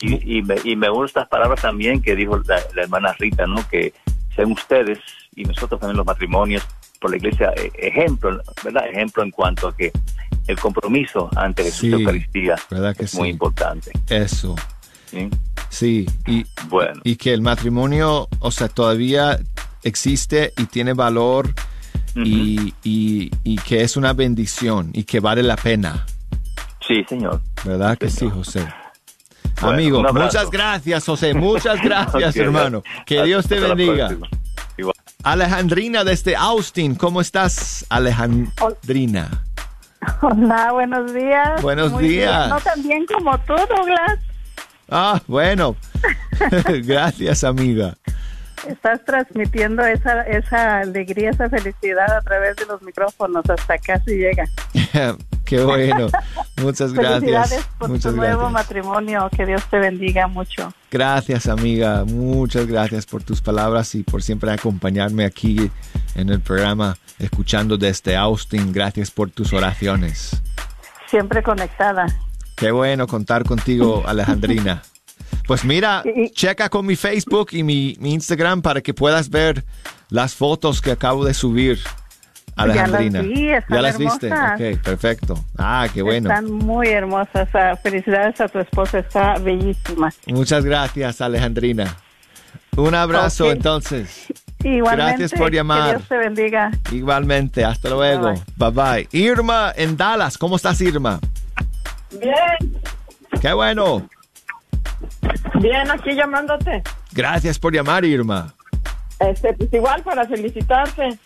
Y, 0.00 0.38
y, 0.38 0.42
me, 0.42 0.56
y 0.64 0.76
me 0.76 0.88
estas 1.04 1.28
palabras 1.28 1.60
también 1.60 2.00
que 2.00 2.16
dijo 2.16 2.40
la, 2.46 2.58
hermana 2.82 3.12
Rita, 3.18 3.46
¿no? 3.46 3.56
Que 3.68 3.92
sean 4.34 4.50
ustedes 4.52 4.98
y 5.36 5.44
nosotros 5.44 5.78
también 5.78 5.98
los 5.98 6.06
matrimonios 6.06 6.66
por 6.98 7.10
la 7.10 7.18
iglesia 7.18 7.52
eh, 7.56 7.70
ejemplo, 7.74 8.40
¿verdad? 8.64 8.86
Ejemplo 8.88 9.22
en 9.22 9.30
cuanto 9.30 9.68
a 9.68 9.76
que 9.76 9.92
el 10.46 10.58
compromiso 10.58 11.28
ante 11.36 11.64
Jesús 11.64 11.80
sí, 11.80 11.92
Eucaristía 11.92 12.56
¿verdad 12.70 12.96
que 12.96 13.04
es 13.04 13.10
sí? 13.10 13.18
muy 13.18 13.28
importante. 13.28 13.92
Eso. 14.08 14.56
¿sí? 15.04 15.28
Sí, 15.68 16.06
y, 16.26 16.46
bueno. 16.68 17.00
y 17.04 17.16
que 17.16 17.34
el 17.34 17.42
matrimonio, 17.42 18.28
o 18.40 18.50
sea, 18.50 18.68
todavía 18.68 19.38
existe 19.82 20.52
y 20.56 20.64
tiene 20.64 20.94
valor 20.94 21.54
uh 22.14 22.18
-huh. 22.18 22.26
y, 22.26 22.74
y, 22.82 23.30
y, 23.44 23.56
que 23.56 23.82
es 23.82 23.96
una 23.96 24.12
bendición 24.12 24.90
y 24.92 25.04
que 25.04 25.20
vale 25.20 25.42
la 25.42 25.56
pena. 25.56 26.06
Sí, 26.86 27.04
señor. 27.08 27.40
¿Verdad 27.64 27.92
sí, 27.92 27.98
que 27.98 28.11
señor. 28.11 28.32
sí, 28.32 28.38
José? 28.38 28.68
Bueno, 29.61 29.74
Amigo, 29.74 30.02
muchas 30.12 30.50
gracias, 30.50 31.04
José. 31.04 31.34
Muchas 31.34 31.80
gracias, 31.84 32.30
okay, 32.30 32.42
hermano. 32.42 32.82
Que 33.04 33.22
Dios 33.24 33.46
te 33.46 33.61
bendiga. 33.61 34.11
Alejandrina 35.22 36.02
desde 36.02 36.34
Austin, 36.34 36.94
¿cómo 36.94 37.20
estás, 37.20 37.84
Alejandrina? 37.90 39.44
Hola, 40.22 40.72
buenos 40.72 41.12
días. 41.12 41.61
Buenos 41.61 41.92
Muy 41.92 42.08
días. 42.08 42.46
Bien. 42.46 42.48
No 42.48 42.61
tan 42.61 42.82
bien 42.82 43.06
como 43.06 43.38
tú, 43.40 43.54
Douglas. 43.54 44.18
Ah, 44.88 45.20
bueno. 45.26 45.76
Gracias, 46.84 47.44
amiga. 47.44 47.94
Estás 48.66 49.04
transmitiendo 49.04 49.84
esa, 49.84 50.22
esa 50.22 50.80
alegría, 50.80 51.30
esa 51.30 51.48
felicidad 51.48 52.11
a 52.12 52.20
través 52.20 52.56
de 52.56 52.66
los 52.66 52.82
micrófonos 52.82 53.48
hasta 53.48 53.78
casi 53.78 54.16
llega. 54.16 54.44
Qué 55.44 55.64
bueno. 55.64 56.08
Muchas 56.62 56.92
gracias. 56.92 57.20
Felicidades 57.20 57.68
por 57.78 57.88
Muchas 57.88 58.12
tu 58.12 58.16
nuevo 58.16 58.50
matrimonio. 58.50 59.28
Que 59.36 59.46
Dios 59.46 59.64
te 59.68 59.78
bendiga 59.78 60.28
mucho. 60.28 60.72
Gracias, 60.90 61.48
amiga. 61.48 62.04
Muchas 62.04 62.66
gracias 62.66 63.06
por 63.06 63.24
tus 63.24 63.40
palabras 63.40 63.94
y 63.96 64.04
por 64.04 64.22
siempre 64.22 64.52
acompañarme 64.52 65.24
aquí 65.24 65.70
en 66.14 66.28
el 66.28 66.40
programa, 66.40 66.96
escuchando 67.18 67.76
desde 67.76 68.16
Austin. 68.16 68.72
Gracias 68.72 69.11
por 69.11 69.30
tus 69.30 69.52
oraciones. 69.52 70.40
Siempre 71.08 71.42
conectada. 71.42 72.06
Qué 72.56 72.70
bueno 72.70 73.06
contar 73.08 73.44
contigo, 73.44 74.04
Alejandrina. 74.06 74.82
Pues 75.46 75.64
mira, 75.64 76.02
checa 76.32 76.68
con 76.68 76.86
mi 76.86 76.96
Facebook 76.96 77.48
y 77.52 77.62
mi, 77.62 77.96
mi, 78.00 78.14
Instagram 78.14 78.62
para 78.62 78.80
que 78.80 78.94
puedas 78.94 79.30
ver 79.30 79.64
las 80.08 80.34
fotos 80.34 80.80
que 80.80 80.92
acabo 80.92 81.24
de 81.24 81.34
subir, 81.34 81.80
Alejandrina. 82.56 83.22
Ya 83.22 83.28
las, 83.28 83.36
vi, 83.36 83.46
¿Ya 83.46 83.82
las 83.82 83.94
hermosas. 83.94 84.20
viste? 84.20 84.72
Ok, 84.74 84.82
perfecto. 84.82 85.44
Ah, 85.56 85.88
qué 85.92 86.02
bueno. 86.02 86.28
Están 86.28 86.52
muy 86.52 86.88
hermosas. 86.88 87.48
Ah, 87.54 87.76
Felicidades 87.82 88.40
a 88.40 88.48
tu 88.48 88.58
esposa, 88.58 88.98
está 88.98 89.38
bellísima. 89.38 90.12
Muchas 90.26 90.64
gracias, 90.64 91.20
Alejandrina. 91.20 91.96
Un 92.76 92.94
abrazo 92.94 93.44
okay. 93.44 93.56
entonces. 93.56 94.26
Igualmente. 94.62 95.16
Gracias 95.16 95.40
por 95.40 95.52
llamar. 95.52 95.90
Que 95.90 95.96
Dios 95.96 96.08
te 96.08 96.16
bendiga. 96.16 96.70
Igualmente, 96.92 97.64
hasta 97.64 97.90
luego. 97.90 98.34
Bye 98.56 98.70
bye. 98.70 98.70
bye. 98.70 99.08
Irma 99.12 99.72
en 99.76 99.96
Dallas, 99.96 100.36
¿cómo 100.36 100.56
estás, 100.56 100.80
Irma? 100.80 101.18
Bien. 102.10 102.80
Qué 103.40 103.52
bueno. 103.52 104.08
Bien, 105.61 105.90
aquí 105.90 106.14
llamándote. 106.14 106.82
Gracias 107.12 107.59
por 107.59 107.74
llamar, 107.74 108.05
Irma. 108.05 108.55
Este, 109.18 109.53
pues 109.53 109.72
igual 109.72 110.03
para 110.03 110.26
felicitarte. 110.26 111.18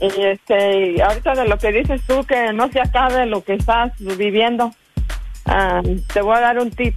Y 0.00 0.22
este, 0.22 1.02
ahorita 1.02 1.34
de 1.34 1.48
lo 1.48 1.58
que 1.58 1.72
dices 1.72 2.00
tú, 2.06 2.24
que 2.24 2.52
no 2.52 2.70
se 2.70 2.80
acabe 2.80 3.26
lo 3.26 3.44
que 3.44 3.54
estás 3.54 3.92
viviendo, 3.98 4.72
uh, 5.46 6.00
te 6.12 6.20
voy 6.20 6.36
a 6.36 6.40
dar 6.40 6.58
un 6.58 6.70
tip. 6.70 6.94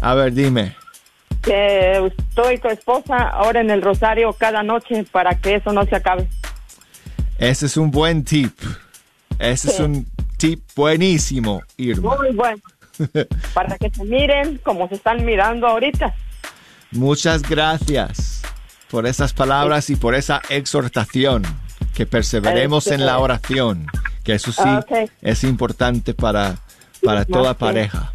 A 0.00 0.14
ver, 0.14 0.32
dime. 0.32 0.76
Que 1.42 2.12
tú 2.34 2.42
y 2.52 2.58
tu 2.58 2.68
esposa 2.68 3.40
oren 3.40 3.70
el 3.70 3.80
rosario 3.80 4.32
cada 4.32 4.62
noche 4.62 5.04
para 5.10 5.36
que 5.36 5.54
eso 5.56 5.72
no 5.72 5.84
se 5.84 5.96
acabe. 5.96 6.28
Ese 7.38 7.66
es 7.66 7.76
un 7.76 7.90
buen 7.90 8.24
tip. 8.24 8.52
Ese 9.38 9.68
sí. 9.68 9.74
es 9.74 9.80
un 9.80 10.06
tip 10.36 10.60
buenísimo, 10.74 11.62
Irma. 11.76 12.16
Muy 12.16 12.34
bueno. 12.34 12.60
para 13.54 13.76
que 13.78 13.90
se 13.90 14.04
miren 14.04 14.58
como 14.58 14.88
se 14.88 14.96
están 14.96 15.24
mirando 15.24 15.66
ahorita. 15.66 16.14
Muchas 16.90 17.42
gracias 17.42 18.42
por 18.90 19.06
esas 19.06 19.32
palabras 19.32 19.90
y 19.90 19.96
por 19.96 20.14
esa 20.14 20.40
exhortación. 20.48 21.42
Que 21.94 22.06
perseveremos 22.06 22.86
este, 22.86 22.94
en 22.94 23.06
la 23.06 23.18
oración, 23.18 23.86
que 24.22 24.34
eso 24.34 24.52
sí 24.52 24.62
okay. 24.62 25.10
es 25.20 25.42
importante 25.42 26.14
para, 26.14 26.56
para 27.04 27.24
toda 27.24 27.52
okay. 27.52 27.68
pareja. 27.68 28.12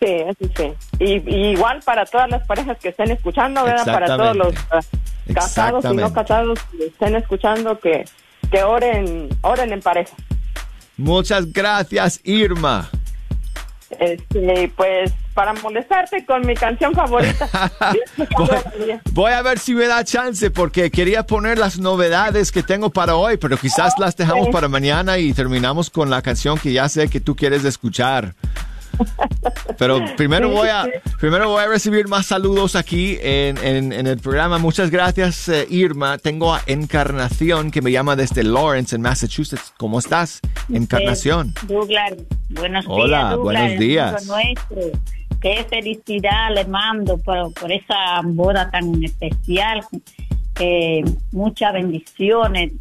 Sí, 0.00 0.06
eso 0.06 0.52
sí. 0.56 0.72
Y, 1.00 1.28
y, 1.28 1.50
igual 1.50 1.80
para 1.84 2.06
todas 2.06 2.30
las 2.30 2.46
parejas 2.46 2.78
que 2.78 2.90
estén 2.90 3.10
escuchando, 3.10 3.64
¿verdad? 3.64 3.84
Para 3.84 4.16
todos 4.16 4.36
los 4.36 4.54
uh, 4.54 5.34
casados 5.34 5.84
y 5.84 5.96
no 5.96 6.12
casados 6.12 6.58
que 6.70 6.86
estén 6.86 7.16
escuchando, 7.16 7.80
que, 7.80 8.04
que 8.50 8.62
oren, 8.62 9.28
oren 9.42 9.72
en 9.72 9.80
pareja. 9.80 10.14
Muchas 10.96 11.52
gracias, 11.52 12.20
Irma. 12.24 12.88
Este, 13.98 14.72
pues 14.76 15.12
para 15.34 15.52
molestarte 15.54 16.24
con 16.24 16.46
mi 16.46 16.54
canción 16.54 16.94
favorita. 16.94 17.48
voy, 18.36 18.48
voy, 19.12 19.32
a 19.32 19.42
ver 19.42 19.58
si 19.58 19.74
me 19.74 19.86
da 19.86 20.04
chance 20.04 20.50
porque 20.50 20.90
quería 20.90 21.24
poner 21.24 21.58
las 21.58 21.78
novedades 21.78 22.52
que 22.52 22.62
tengo 22.62 22.90
para 22.90 23.16
hoy, 23.16 23.36
pero 23.36 23.56
quizás 23.56 23.94
las 23.98 24.16
dejamos 24.16 24.48
para 24.48 24.68
mañana 24.68 25.18
y 25.18 25.32
terminamos 25.32 25.90
con 25.90 26.10
la 26.10 26.22
canción 26.22 26.58
que 26.58 26.72
ya 26.72 26.88
sé 26.88 27.08
que 27.08 27.20
tú 27.20 27.34
quieres 27.34 27.64
escuchar. 27.64 28.34
Pero 29.78 30.04
primero 30.16 30.50
voy 30.50 30.68
a 30.68 30.86
primero 31.18 31.48
voy 31.48 31.62
a 31.62 31.66
recibir 31.68 32.08
más 32.08 32.26
saludos 32.26 32.76
aquí 32.76 33.18
en, 33.20 33.56
en, 33.58 33.92
en 33.92 34.06
el 34.06 34.18
programa. 34.18 34.58
Muchas 34.58 34.90
gracias, 34.90 35.48
eh, 35.48 35.66
Irma. 35.70 36.18
Tengo 36.18 36.54
a 36.54 36.62
Encarnación 36.66 37.70
que 37.70 37.82
me 37.82 37.90
llama 37.90 38.16
desde 38.16 38.42
Lawrence, 38.44 38.94
en 38.96 39.02
Massachusetts. 39.02 39.72
¿Cómo 39.78 39.98
estás, 39.98 40.40
Encarnación? 40.68 41.54
Douglas, 41.66 42.14
buenos 42.50 42.84
Hola, 42.88 43.06
días. 43.06 43.30
Douglas, 43.30 43.60
buenos 43.62 43.78
días. 43.78 44.26
Nuestro. 44.26 45.00
Qué 45.40 45.66
felicidad 45.70 46.54
le 46.54 46.66
mando 46.66 47.16
por, 47.16 47.52
por 47.54 47.72
esa 47.72 48.20
boda 48.22 48.70
tan 48.70 49.02
especial. 49.02 49.82
Eh, 50.58 51.02
muchas 51.32 51.72
bendiciones 51.72 52.72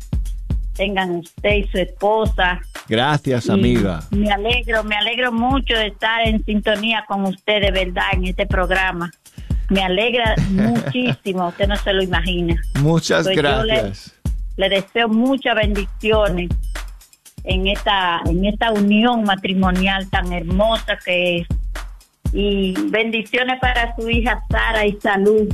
tengan 0.80 1.18
usted 1.18 1.56
y 1.58 1.68
su 1.68 1.78
esposa. 1.78 2.62
Gracias, 2.88 3.48
y 3.48 3.52
amiga. 3.52 4.00
Me 4.12 4.32
alegro, 4.32 4.82
me 4.86 4.96
alegro 4.96 5.32
mucho 5.34 5.76
de 5.76 5.88
estar 5.88 6.26
en 6.26 6.44
sintonía 6.46 7.04
con 7.06 7.26
usted, 7.26 7.62
de 7.62 7.72
verdad, 7.72 8.06
en 8.14 8.26
este 8.26 8.48
programa. 8.48 9.12
Me 9.70 9.84
alegra 9.84 10.36
muchísimo, 10.50 11.50
usted 11.50 11.68
no 11.68 11.76
se 11.76 11.92
lo 11.92 12.02
imagina. 12.02 12.56
Muchas 12.80 13.26
pues 13.26 13.36
gracias. 13.36 14.16
Le, 14.56 14.70
le, 14.70 14.76
deseo 14.78 15.10
muchas 15.10 15.54
bendiciones 15.54 16.50
en 17.44 17.68
esta, 17.68 18.22
en 18.26 18.46
esta 18.46 18.72
unión 18.72 19.24
matrimonial 19.26 20.10
tan 20.10 20.32
hermosa 20.32 20.98
que 21.04 21.40
es. 21.40 21.48
Y 22.32 22.74
bendiciones 22.90 23.60
para 23.60 23.94
su 23.98 24.10
hija 24.10 24.42
Sara 24.50 24.86
y 24.86 24.98
salud. 25.02 25.54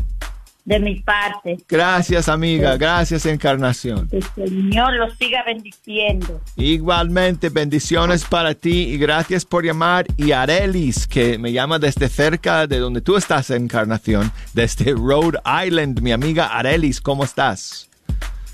De 0.66 0.80
mi 0.80 1.00
parte. 1.00 1.58
Gracias, 1.70 2.28
amiga. 2.28 2.76
Gracias, 2.76 3.26
Encarnación. 3.26 4.10
Que 4.10 4.18
el 4.18 4.24
Señor 4.24 4.94
los 4.94 5.16
siga 5.18 5.44
bendiciendo. 5.44 6.42
Igualmente, 6.58 7.50
bendiciones 7.50 8.26
para 8.26 8.54
ti 8.56 8.90
y 8.90 8.98
gracias 8.98 9.46
por 9.46 9.64
llamar. 9.64 10.08
Y 10.18 10.32
Arelis, 10.32 11.08
que 11.08 11.38
me 11.38 11.54
llama 11.54 11.80
desde 11.80 12.10
cerca 12.10 12.68
de 12.68 12.80
donde 12.80 13.02
tú 13.02 13.16
estás, 13.16 13.52
Encarnación, 13.52 14.32
desde 14.54 14.94
Rhode 14.94 15.40
Island. 15.66 16.02
Mi 16.02 16.12
amiga 16.12 16.48
Arelis, 16.48 17.00
¿cómo 17.00 17.24
estás? 17.24 17.90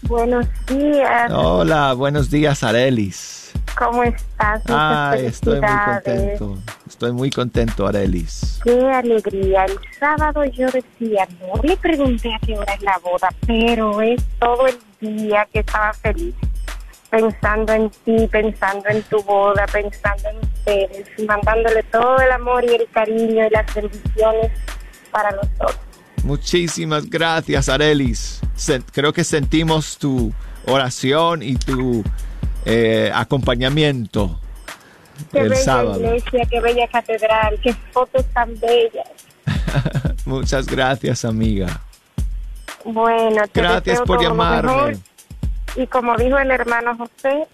Buenos 0.04 0.46
días. 0.68 1.32
Hola, 1.32 1.94
buenos 1.94 2.30
días, 2.30 2.64
Arelis. 2.64 3.52
¿Cómo 3.78 4.04
estás? 4.04 4.62
Ay, 4.68 5.28
estoy 5.28 5.62
muy 5.62 5.70
contento. 5.86 6.58
Estoy 7.02 7.14
muy 7.14 7.32
contento, 7.32 7.88
Arelis. 7.88 8.60
Qué 8.64 8.80
alegría. 8.80 9.66
El 9.66 9.80
sábado 10.00 10.46
yo 10.46 10.68
decía, 10.68 11.28
no 11.40 11.60
le 11.64 11.76
pregunté 11.76 12.32
a 12.32 12.38
qué 12.46 12.56
hora 12.56 12.76
es 12.76 12.82
la 12.84 13.00
boda, 13.00 13.28
pero 13.48 14.00
es 14.04 14.24
todo 14.38 14.68
el 14.68 14.78
día 15.00 15.48
que 15.52 15.62
estaba 15.62 15.94
feliz 15.94 16.36
pensando 17.10 17.74
en 17.74 17.90
ti, 18.06 18.28
pensando 18.28 18.88
en 18.90 19.02
tu 19.02 19.20
boda, 19.24 19.66
pensando 19.74 20.30
en 20.30 20.38
ustedes, 20.48 21.08
mandándole 21.28 21.82
todo 21.92 22.20
el 22.20 22.32
amor 22.34 22.66
y 22.66 22.76
el 22.76 22.88
cariño 22.92 23.48
y 23.48 23.50
las 23.50 23.74
bendiciones 23.74 24.52
para 25.10 25.32
los 25.32 25.58
dos. 25.58 25.76
Muchísimas 26.24 27.10
gracias, 27.10 27.68
Arelis. 27.68 28.42
creo 28.94 29.12
que 29.12 29.24
sentimos 29.24 29.98
tu 29.98 30.32
oración 30.68 31.42
y 31.42 31.56
tu 31.56 32.04
eh, 32.66 33.12
acompañamiento 33.12 34.40
qué 35.32 35.40
el 35.40 35.50
bella 35.50 35.64
sábado. 35.64 36.00
iglesia, 36.00 36.46
qué 36.50 36.60
bella 36.60 36.88
catedral, 36.88 37.60
qué 37.62 37.74
fotos 37.92 38.26
tan 38.34 38.60
bellas. 38.60 39.08
Muchas 40.26 40.66
gracias, 40.66 41.26
amiga. 41.26 41.82
Bueno, 42.86 43.48
te 43.48 43.62
gracias 43.62 44.02
por 44.02 44.22
llamarme. 44.22 44.98
Y 45.76 45.88
como 45.88 46.18
dijo 46.18 46.38
el 46.38 46.52
hermano 46.52 46.98
José, 46.98 47.48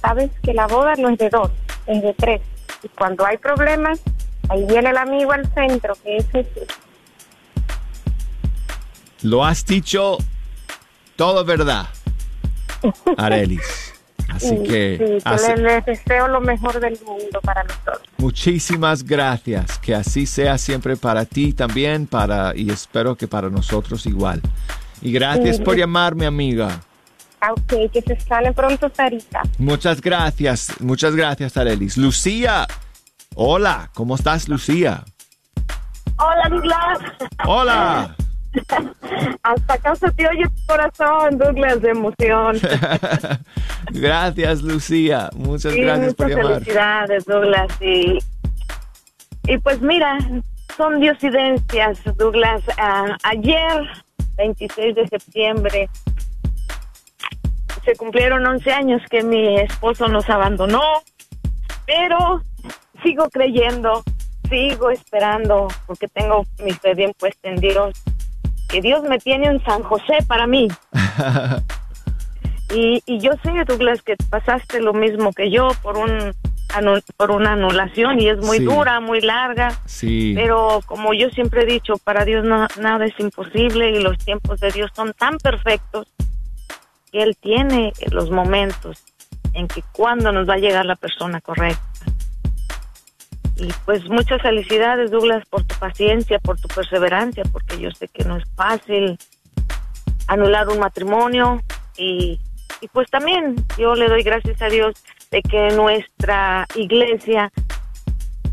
sabes 0.00 0.30
que 0.42 0.52
la 0.52 0.66
boda 0.66 0.94
no 0.96 1.08
es 1.10 1.18
de 1.18 1.30
dos, 1.30 1.50
es 1.86 2.02
de 2.02 2.12
tres. 2.14 2.40
Y 2.82 2.88
cuando 2.88 3.24
hay 3.24 3.38
problemas, 3.38 4.00
ahí 4.48 4.64
viene 4.66 4.90
el 4.90 4.96
amigo 4.96 5.32
al 5.32 5.52
centro, 5.54 5.94
que 6.02 6.16
es 6.18 6.30
Jesús. 6.30 6.68
Lo 9.22 9.44
has 9.44 9.64
dicho 9.64 10.18
todo 11.16 11.44
verdad, 11.44 11.86
Arelis. 13.16 13.81
Así 14.34 14.62
que... 14.62 15.20
les, 15.56 15.84
deseo 15.84 16.28
lo 16.28 16.40
mejor 16.40 16.80
del 16.80 16.98
mundo 17.04 17.40
para 17.42 17.62
nosotros. 17.64 18.02
Muchísimas 18.18 19.04
gracias. 19.04 19.78
Que 19.78 19.94
así 19.94 20.26
sea 20.26 20.58
siempre 20.58 20.96
para 20.96 21.24
ti 21.24 21.52
también 21.52 22.06
para 22.06 22.56
y 22.56 22.70
espero 22.70 23.14
que 23.16 23.28
para 23.28 23.50
nosotros 23.50 24.06
igual. 24.06 24.40
Y 25.00 25.12
gracias 25.12 25.60
por 25.60 25.76
llamarme, 25.76 26.26
amiga. 26.26 26.80
Ah, 27.40 27.52
ok, 27.52 27.90
que 27.92 28.02
se 28.02 28.18
sale 28.20 28.52
pronto, 28.52 28.88
Sarita. 28.94 29.42
Muchas 29.58 30.00
gracias, 30.00 30.80
muchas 30.80 31.16
gracias, 31.16 31.56
Arelis. 31.56 31.96
Lucía, 31.96 32.68
hola, 33.34 33.90
¿cómo 33.94 34.14
estás, 34.14 34.48
Lucía? 34.48 35.04
Hola, 36.18 36.48
Douglas. 36.48 36.98
Hola. 37.44 38.16
Hasta 39.42 39.74
acá 39.74 39.94
se 39.96 40.10
te 40.12 40.28
oye 40.28 40.44
tu 40.44 40.66
corazón, 40.66 41.38
Douglas, 41.38 41.80
de 41.80 41.90
emoción. 41.90 42.58
gracias, 43.90 44.62
Lucía. 44.62 45.30
Muchas 45.34 45.74
gracias 45.74 46.14
por 46.14 46.28
llamar. 46.28 46.54
Felicidades, 46.54 47.24
Douglas. 47.24 47.68
Y, 47.80 48.18
y 49.46 49.58
pues 49.58 49.80
mira, 49.80 50.18
son 50.76 51.00
diosidencias, 51.00 51.98
Douglas. 52.16 52.62
Ah, 52.78 53.16
ayer, 53.24 53.88
26 54.36 54.94
de 54.94 55.08
septiembre, 55.08 55.88
se 57.84 57.96
cumplieron 57.96 58.46
11 58.46 58.72
años 58.72 59.02
que 59.10 59.22
mi 59.22 59.58
esposo 59.60 60.08
nos 60.08 60.28
abandonó, 60.30 60.82
pero 61.86 62.42
sigo 63.02 63.28
creyendo, 63.30 64.04
sigo 64.48 64.90
esperando, 64.90 65.68
porque 65.86 66.06
tengo 66.08 66.44
mi 66.62 66.72
fe 66.72 66.94
bien 66.94 67.12
puesta 67.18 67.48
en 67.48 67.56
Dios 67.56 67.92
que 68.72 68.80
Dios 68.80 69.02
me 69.04 69.18
tiene 69.18 69.50
un 69.50 69.62
San 69.64 69.82
José 69.82 70.18
para 70.26 70.46
mí. 70.46 70.66
y, 72.74 73.02
y 73.04 73.20
yo 73.20 73.32
sé, 73.44 73.52
Douglas, 73.66 74.02
que 74.02 74.16
pasaste 74.30 74.80
lo 74.80 74.94
mismo 74.94 75.32
que 75.32 75.50
yo 75.50 75.68
por 75.82 75.98
un 75.98 76.32
por 77.18 77.30
una 77.30 77.52
anulación 77.52 78.18
y 78.18 78.30
es 78.30 78.38
muy 78.38 78.58
dura, 78.60 78.98
muy 78.98 79.20
larga. 79.20 79.78
Sí. 79.84 80.32
Pero 80.34 80.80
como 80.86 81.12
yo 81.12 81.28
siempre 81.28 81.64
he 81.64 81.66
dicho, 81.66 81.98
para 81.98 82.24
Dios 82.24 82.46
no, 82.46 82.66
nada 82.80 83.04
es 83.04 83.18
imposible 83.20 83.90
y 83.90 84.02
los 84.02 84.16
tiempos 84.16 84.58
de 84.60 84.70
Dios 84.70 84.90
son 84.94 85.12
tan 85.12 85.36
perfectos 85.36 86.08
que 87.10 87.22
Él 87.22 87.36
tiene 87.38 87.92
los 88.10 88.30
momentos 88.30 89.04
en 89.52 89.68
que 89.68 89.82
cuando 89.92 90.32
nos 90.32 90.48
va 90.48 90.54
a 90.54 90.58
llegar 90.58 90.86
la 90.86 90.96
persona 90.96 91.42
correcta. 91.42 91.91
Y 93.56 93.68
pues 93.84 94.08
muchas 94.08 94.40
felicidades, 94.42 95.10
Douglas, 95.10 95.44
por 95.48 95.64
tu 95.64 95.74
paciencia, 95.76 96.38
por 96.38 96.58
tu 96.58 96.68
perseverancia, 96.68 97.44
porque 97.52 97.78
yo 97.78 97.90
sé 97.90 98.08
que 98.08 98.24
no 98.24 98.36
es 98.36 98.44
fácil 98.56 99.18
anular 100.26 100.68
un 100.68 100.78
matrimonio 100.78 101.62
y, 101.96 102.40
y 102.80 102.88
pues 102.88 103.10
también 103.10 103.56
yo 103.78 103.94
le 103.94 104.08
doy 104.08 104.22
gracias 104.22 104.60
a 104.62 104.68
Dios 104.68 104.94
de 105.30 105.42
que 105.42 105.70
nuestra 105.70 106.66
iglesia 106.74 107.52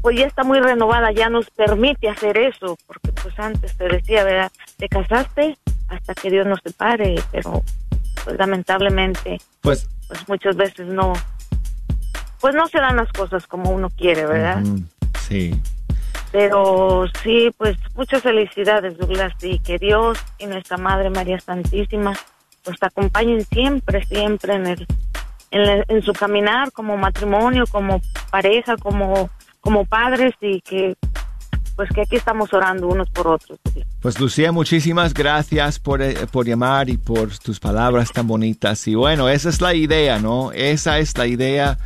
pues 0.01 0.17
ya 0.17 0.25
está 0.25 0.43
muy 0.43 0.59
renovada, 0.59 1.11
ya 1.11 1.29
nos 1.29 1.49
permite 1.49 2.07
hacer 2.07 2.37
eso, 2.37 2.77
porque 2.87 3.11
pues 3.21 3.37
antes 3.37 3.75
te 3.75 3.87
decía, 3.87 4.23
¿verdad? 4.23 4.51
Te 4.77 4.87
casaste 4.87 5.57
hasta 5.89 6.13
que 6.13 6.29
Dios 6.29 6.47
nos 6.47 6.59
separe, 6.63 7.15
pero 7.31 7.63
pues 8.23 8.37
lamentablemente 8.37 9.39
pues, 9.61 9.89
pues 10.07 10.27
muchas 10.27 10.55
veces 10.55 10.87
no 10.87 11.13
pues 12.39 12.55
no 12.55 12.67
se 12.67 12.79
dan 12.79 12.97
las 12.97 13.11
cosas 13.11 13.45
como 13.47 13.71
uno 13.71 13.89
quiere, 13.89 14.25
¿verdad? 14.25 14.63
Sí. 15.27 15.59
Pero 16.31 17.05
sí, 17.23 17.51
pues 17.57 17.77
muchas 17.95 18.21
felicidades, 18.21 18.97
Douglas, 18.97 19.33
y 19.41 19.59
que 19.59 19.77
Dios 19.77 20.19
y 20.37 20.45
nuestra 20.45 20.77
Madre 20.77 21.09
María 21.09 21.39
Santísima 21.39 22.13
pues 22.63 22.77
acompañen 22.81 23.45
siempre, 23.45 24.05
siempre 24.05 24.53
en 24.53 24.67
el, 24.67 24.87
en, 25.51 26.01
su 26.03 26.13
caminar 26.13 26.71
como 26.71 26.97
matrimonio, 26.97 27.65
como 27.71 28.01
pareja, 28.29 28.77
como, 28.77 29.29
como 29.61 29.85
padres 29.85 30.33
y 30.41 30.61
que 30.61 30.95
pues 31.75 31.89
que 31.95 32.01
aquí 32.01 32.17
estamos 32.17 32.53
orando 32.53 32.87
unos 32.87 33.09
por 33.09 33.27
otros. 33.27 33.57
Pues 34.01 34.19
Lucía, 34.19 34.51
muchísimas 34.51 35.13
gracias 35.13 35.79
por, 35.79 36.01
eh, 36.01 36.13
por, 36.29 36.45
llamar 36.45 36.89
y 36.89 36.97
por 36.97 37.37
tus 37.37 37.61
palabras 37.61 38.11
tan 38.11 38.27
bonitas. 38.27 38.85
Y 38.89 38.95
bueno, 38.95 39.29
esa 39.29 39.47
es 39.47 39.61
la 39.61 39.73
idea, 39.73 40.19
¿no? 40.19 40.51
Esa 40.51 40.99
es 40.99 41.17
la 41.17 41.25
idea 41.25 41.77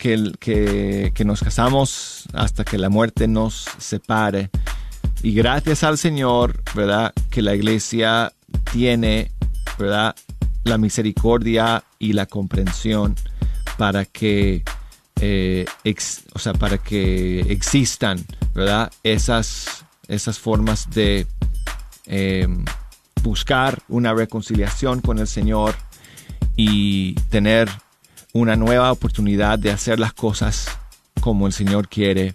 que, 0.00 1.12
que, 1.14 1.24
nos 1.26 1.42
casamos 1.42 2.24
hasta 2.32 2.64
que 2.64 2.78
la 2.78 2.88
muerte 2.88 3.28
nos 3.28 3.66
separe. 3.76 4.48
Y 5.22 5.34
gracias 5.34 5.84
al 5.84 5.98
Señor, 5.98 6.62
¿verdad? 6.74 7.12
Que 7.30 7.42
la 7.42 7.54
iglesia 7.54 8.32
tiene, 8.72 9.30
¿verdad? 9.78 10.16
La 10.64 10.78
misericordia 10.78 11.84
y 11.98 12.14
la 12.14 12.24
comprensión 12.24 13.14
para 13.76 14.06
que, 14.06 14.64
eh, 15.20 15.66
o 16.32 16.38
sea, 16.38 16.54
para 16.54 16.78
que 16.78 17.40
existan, 17.52 18.24
¿verdad? 18.54 18.90
Esas, 19.02 19.84
esas 20.08 20.38
formas 20.38 20.88
de 20.90 21.26
em, 22.06 22.64
buscar 23.22 23.82
una 23.88 24.14
reconciliación 24.14 25.02
con 25.02 25.18
el 25.18 25.26
Señor 25.26 25.74
y 26.56 27.12
tener 27.28 27.68
una 28.32 28.56
nueva 28.56 28.92
oportunidad 28.92 29.58
de 29.58 29.70
hacer 29.70 29.98
las 29.98 30.12
cosas 30.12 30.68
como 31.20 31.46
el 31.46 31.52
Señor 31.52 31.88
quiere. 31.88 32.34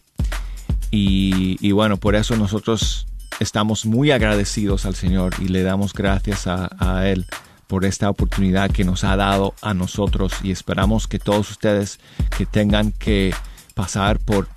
Y, 0.92 1.72
bueno, 1.74 1.98
por 1.98 2.16
eso 2.16 2.38
nosotros 2.38 3.08
estamos 3.42 3.86
muy 3.86 4.12
agradecidos 4.12 4.86
al 4.86 4.96
Señor 4.96 5.34
y 5.40 5.50
le 5.50 5.62
damos 5.62 5.94
gracias 5.94 6.48
a, 6.48 6.70
a, 6.80 7.10
Él 7.10 7.26
por 7.68 7.84
esta 7.84 8.10
oportunidad 8.10 8.72
que 8.72 8.86
nos 8.86 9.04
ha 9.04 9.18
dado 9.18 9.54
a 9.62 9.74
nosotros 9.74 10.34
y 10.42 10.52
esperamos 10.52 11.08
que 11.08 11.20
todos 11.20 11.50
ustedes 11.52 12.00
que 12.38 12.46
tengan 12.46 12.94
que 12.94 13.34
pasar 13.74 14.20
por 14.20 14.48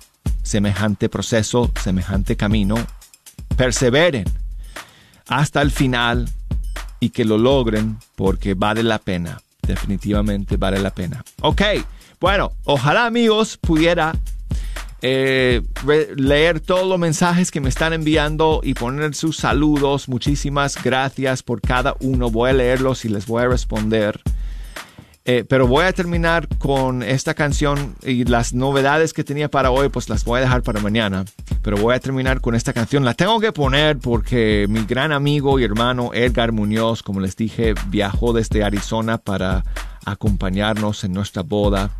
semejante 0.43 1.09
proceso, 1.09 1.69
semejante 1.81 2.37
camino, 2.37 2.75
perseveren 3.57 4.23
hasta 5.27 5.61
el 5.61 5.71
final 5.71 6.29
y 7.01 7.09
que 7.09 7.25
lo 7.25 7.37
logren 7.37 7.97
porque 8.15 8.53
vale 8.53 8.83
la 8.83 8.99
pena 8.99 9.41
definitivamente 9.69 10.57
vale 10.57 10.79
la 10.79 10.93
pena. 10.93 11.23
Ok, 11.41 11.61
bueno, 12.19 12.51
ojalá 12.65 13.05
amigos 13.05 13.57
pudiera 13.57 14.13
eh, 15.01 15.61
leer 16.17 16.59
todos 16.59 16.87
los 16.87 16.99
mensajes 16.99 17.51
que 17.51 17.61
me 17.61 17.69
están 17.69 17.93
enviando 17.93 18.59
y 18.63 18.73
poner 18.73 19.15
sus 19.15 19.37
saludos. 19.37 20.09
Muchísimas 20.09 20.81
gracias 20.83 21.43
por 21.43 21.61
cada 21.61 21.95
uno. 22.01 22.29
Voy 22.29 22.49
a 22.49 22.53
leerlos 22.53 23.05
y 23.05 23.09
les 23.09 23.25
voy 23.25 23.43
a 23.43 23.47
responder. 23.47 24.19
Eh, 25.31 25.45
pero 25.47 25.67
voy 25.67 25.85
a 25.85 25.93
terminar 25.93 26.47
con 26.57 27.03
esta 27.03 27.35
canción 27.35 27.95
y 28.03 28.23
las 28.23 28.55
novedades 28.55 29.13
que 29.13 29.23
tenía 29.23 29.47
para 29.47 29.69
hoy, 29.69 29.89
pues 29.89 30.09
las 30.09 30.25
voy 30.25 30.39
a 30.39 30.41
dejar 30.41 30.63
para 30.63 30.81
mañana. 30.81 31.23
Pero 31.61 31.77
voy 31.77 31.93
a 31.93 31.99
terminar 31.99 32.41
con 32.41 32.55
esta 32.55 32.73
canción. 32.73 33.05
La 33.05 33.13
tengo 33.13 33.39
que 33.39 33.51
poner 33.51 33.99
porque 33.99 34.65
mi 34.67 34.85
gran 34.85 35.11
amigo 35.11 35.59
y 35.59 35.63
hermano 35.63 36.09
Edgar 36.15 36.51
Muñoz, 36.51 37.03
como 37.03 37.19
les 37.19 37.35
dije, 37.35 37.75
viajó 37.89 38.33
desde 38.33 38.63
Arizona 38.63 39.19
para 39.19 39.63
acompañarnos 40.03 41.03
en 41.03 41.13
nuestra 41.13 41.43
boda 41.43 41.91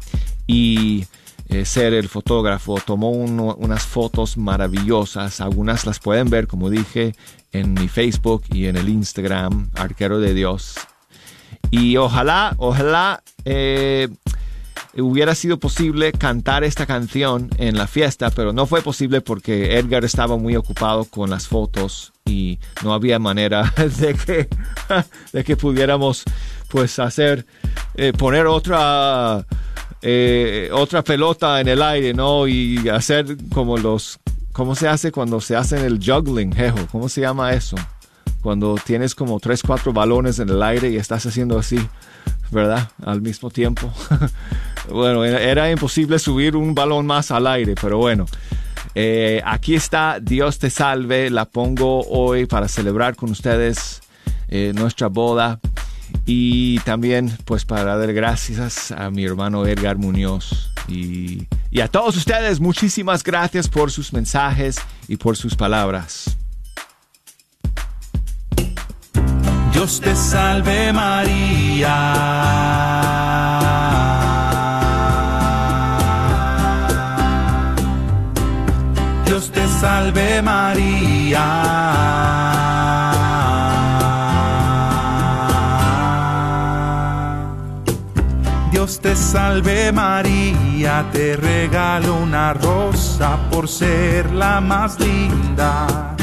y 0.48 1.06
eh, 1.50 1.66
ser 1.66 1.94
el 1.94 2.10
fotógrafo. 2.10 2.80
Tomó 2.84 3.12
unas 3.12 3.84
fotos 3.84 4.38
maravillosas. 4.38 5.40
Algunas 5.40 5.86
las 5.86 6.00
pueden 6.00 6.32
ver, 6.32 6.48
como 6.48 6.72
dije, 6.72 7.14
en 7.52 7.76
mi 7.76 7.90
Facebook 7.90 8.46
y 8.52 8.66
en 8.66 8.76
el 8.76 8.90
Instagram, 8.90 9.70
Arquero 9.76 10.20
de 10.20 10.34
Dios. 10.34 10.78
Y 11.72 11.97
ojalá, 11.97 12.55
ojalá 12.57 13.22
eh, 13.45 14.09
hubiera 14.97 15.36
sido 15.36 15.59
posible 15.59 16.11
cantar 16.11 16.63
esta 16.63 16.86
canción 16.86 17.49
en 17.57 17.78
la 17.78 17.88
fiesta, 17.88 18.32
pero 18.32 18.53
no 18.53 18.65
fue 18.65 18.82
posible 18.82 19.22
porque 19.22 19.78
Edgar 19.78 20.03
estaba 20.03 20.38
muy 20.38 20.55
ocupado 20.55 21.05
con 21.05 21.30
las 21.30 21.47
fotos 21.47 22.13
y 22.26 22.59
no 22.84 22.93
había 22.93 23.20
manera 23.20 23.74
de 23.99 24.15
que, 24.15 24.47
de 25.34 25.43
que 25.43 25.57
pudiéramos 25.57 26.24
pues 26.70 26.99
hacer, 26.99 27.45
eh, 27.95 28.13
poner 28.13 28.47
otra, 28.47 29.45
eh, 30.01 30.70
otra 30.72 31.03
pelota 31.03 31.61
en 31.61 31.67
el 31.67 31.82
aire, 31.82 32.13
¿no? 32.13 32.47
Y 32.47 32.89
hacer 32.89 33.38
como 33.53 33.78
los, 33.78 34.20
¿cómo 34.51 34.76
se 34.76 34.88
hace 34.88 35.11
cuando 35.11 35.41
se 35.41 35.55
hace 35.55 35.86
el 35.86 35.99
juggling, 36.03 36.53
jejo? 36.53 36.80
¿Cómo 36.91 37.09
se 37.09 37.22
llama 37.22 37.53
eso? 37.53 37.76
Cuando 38.42 38.76
tienes 38.84 39.16
como 39.16 39.40
tres, 39.40 39.62
cuatro 39.64 39.94
balones 39.94 40.40
en 40.40 40.50
el 40.50 40.62
aire 40.64 40.90
y 40.90 40.98
estás 40.98 41.26
haciendo 41.26 41.58
así, 41.58 41.80
¿verdad? 42.52 42.90
Al 43.06 43.22
mismo 43.22 43.50
tiempo. 43.50 43.92
bueno, 44.90 45.24
era, 45.24 45.70
imposible 45.70 46.20
subir 46.20 46.56
un 46.56 46.74
balón 46.74 47.06
más 47.06 47.32
al 47.32 47.48
aire, 47.48 47.76
pero 47.80 47.98
bueno. 47.98 48.26
Eh, 48.96 49.42
aquí 49.46 49.76
está, 49.76 50.20
Dios 50.20 50.58
te 50.58 50.70
salve, 50.70 51.30
la 51.30 51.46
pongo 51.46 52.02
hoy 52.08 52.46
para 52.46 52.68
celebrar 52.68 53.16
con 53.16 53.30
ustedes 53.30 54.02
eh, 54.48 54.72
nuestra 54.76 55.08
boda 55.08 55.60
y 56.26 56.80
también 56.80 57.32
pues 57.46 57.66
para 57.66 57.96
dar 57.98 58.12
gracias 58.14 58.92
a 58.92 59.12
mi 59.12 59.26
hermano 59.26 59.68
Edgar 59.68 59.98
Muñoz 59.98 60.72
y, 60.88 61.48
y 61.70 61.82
a 61.82 61.88
todos 61.88 62.18
ustedes 62.18 62.60
muchísimas 62.60 63.24
gracias 63.24 63.68
por 63.68 63.92
sus 63.92 64.12
mensajes 64.12 64.78
y 65.08 65.18
por 65.18 65.38
sus 65.38 65.56
palabras. 65.56 66.36
Dios 69.72 70.01
te 70.01 70.15
salve 70.15 70.91
María. 70.91 71.95
Dios 79.26 79.51
te 79.51 79.67
salve 79.67 80.41
María. 80.41 81.45
Dios 88.72 88.99
te 89.01 89.15
salve 89.15 89.91
María, 89.91 91.05
te 91.11 91.36
regalo 91.36 92.15
una 92.15 92.53
rosa 92.53 93.38
por 93.51 93.67
ser 93.67 94.32
la 94.32 94.61
más 94.61 94.99
linda 94.99 96.17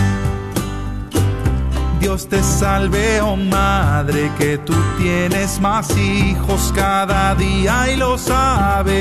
Dios 2.07 2.29
te 2.29 2.41
salve, 2.41 3.21
oh 3.21 3.35
madre, 3.35 4.31
que 4.39 4.59
tú 4.59 4.75
tienes 4.97 5.61
más 5.61 5.91
hijos 5.99 6.73
cada 6.73 7.35
día 7.35 7.91
y 7.91 7.97
lo 7.97 8.17
sabes. 8.17 8.95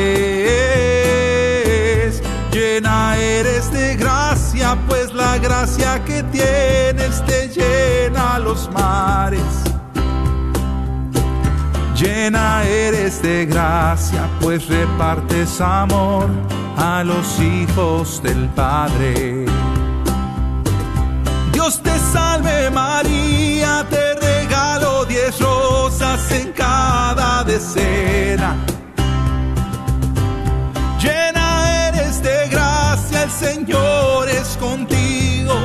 Llena 2.51 3.16
eres 3.16 3.72
de 3.72 3.95
gracia, 3.95 4.76
pues 4.88 5.14
la 5.14 5.38
gracia 5.38 6.03
que 6.03 6.24
tienes 6.24 7.24
te 7.28 7.49
llena 7.49 8.39
los 8.39 8.72
mares. 8.72 9.39
Llena 11.95 12.64
eres 12.64 13.22
de 13.22 13.45
gracia, 13.45 14.28
pues 14.41 14.68
repartes 14.68 15.62
amor 15.62 16.28
a 16.76 17.03
los 17.03 17.39
hijos 17.39 18.24
del 18.24 18.49
Padre. 18.56 19.45
Dios 21.56 21.82
te 21.82 21.97
salve 22.12 22.70
María, 22.70 23.86
te 23.89 24.14
regalo 24.16 25.06
diez 25.06 25.39
rosas 25.39 26.30
en 26.34 26.51
cada 26.51 27.45
decena. 27.45 28.58
Llena 31.01 31.88
eres 31.88 32.22
de 32.22 32.49
gracia, 32.49 33.24
el 33.24 33.32
Señor 33.32 34.28
es 34.28 34.58
contigo, 34.58 35.56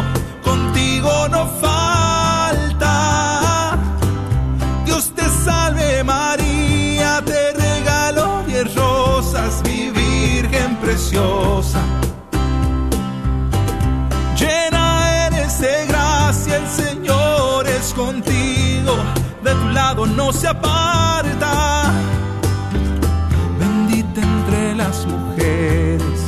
contigo 0.44 1.28
no 1.28 1.48
falta. 1.60 1.79
De 19.50 19.56
tu 19.56 19.68
lado 19.70 20.06
no 20.06 20.32
se 20.32 20.46
aparta. 20.46 21.92
Bendita 23.58 24.20
entre 24.22 24.76
las 24.76 25.06
mujeres, 25.06 26.20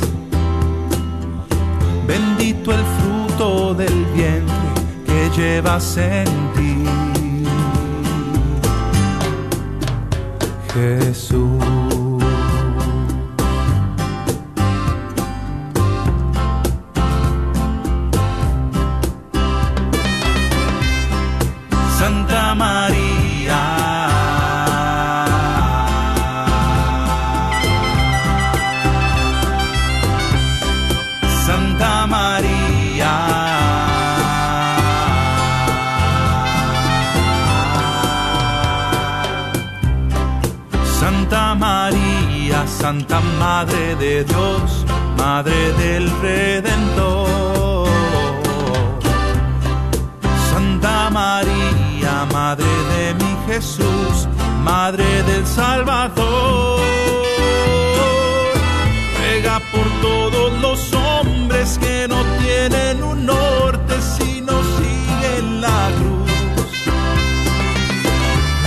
bendito 2.05 2.71
el 2.73 2.83
fruto 2.95 3.73
del 3.75 4.05
vientre 4.13 4.69
que 5.05 5.29
llevas 5.37 5.97
en 5.97 6.25
ti. 6.55 6.85
Jesús. 10.73 11.62
Santa 42.93 43.21
Madre 43.39 43.95
de 43.95 44.23
Dios, 44.23 44.85
Madre 45.17 45.73
del 45.79 46.11
Redentor. 46.21 47.87
Santa 50.51 51.09
María, 51.09 52.27
Madre 52.31 52.67
de 52.93 53.15
mi 53.15 53.35
Jesús, 53.47 54.27
Madre 54.63 55.23
del 55.23 55.43
Salvador. 55.47 56.81
Ruega 59.17 59.59
por 59.71 59.87
todos 60.03 60.53
los 60.61 60.93
hombres 60.93 61.79
que 61.79 62.07
no 62.07 62.23
tienen 62.43 63.01
un 63.01 63.25
norte 63.25 63.95
sino 64.01 64.53
siguen 64.77 65.61
la 65.61 65.89
cruz. 65.97 66.31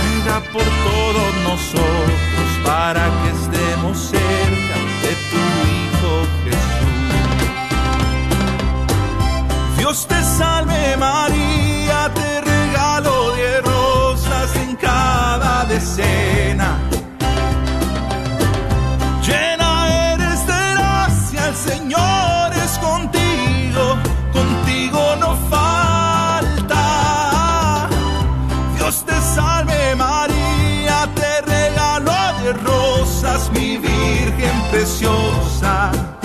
Ruega 0.01 0.41
por 0.51 0.63
todos 0.63 1.33
nosotros 1.45 2.27
para 2.65 3.05
que 3.23 3.36
cerca 3.95 4.77
de 5.03 5.11
tu 5.29 5.37
Hijo 5.73 6.11
Jesús. 6.43 6.87
Dios 9.77 10.07
te 10.07 10.23
salve 10.23 10.97
María, 10.97 12.11
te 12.13 12.46
preciosa. 34.87 36.16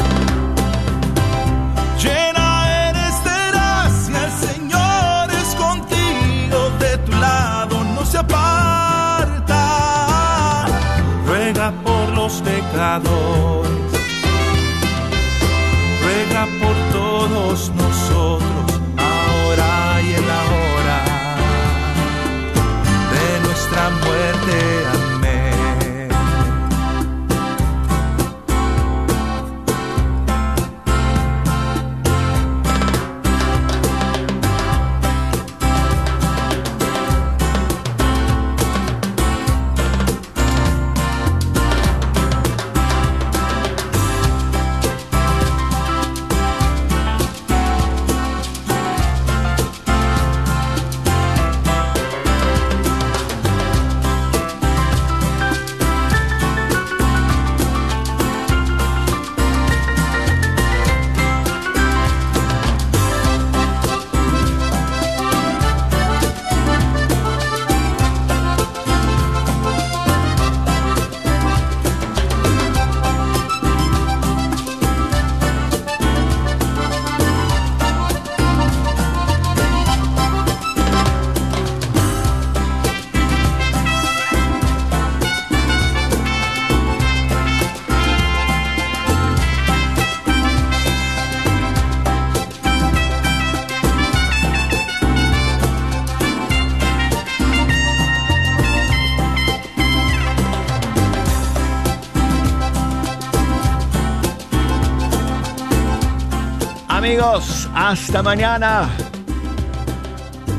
Hasta 107.93 108.22
mañana. 108.22 108.88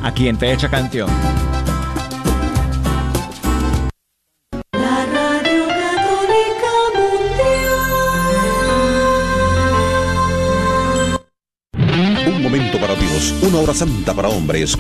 Aquí 0.04 0.28
en 0.28 0.38
Fecha 0.38 0.70
Canción. 0.70 1.10
La 4.74 5.06
Radio 5.08 5.66
Católica 5.66 6.74
Mundial. 6.94 7.58
Un 12.28 12.44
momento 12.44 12.80
para 12.80 12.94
Dios, 12.94 13.34
una 13.42 13.58
hora 13.58 13.74
santa 13.74 14.14
para 14.14 14.30
hombres. 14.30 14.78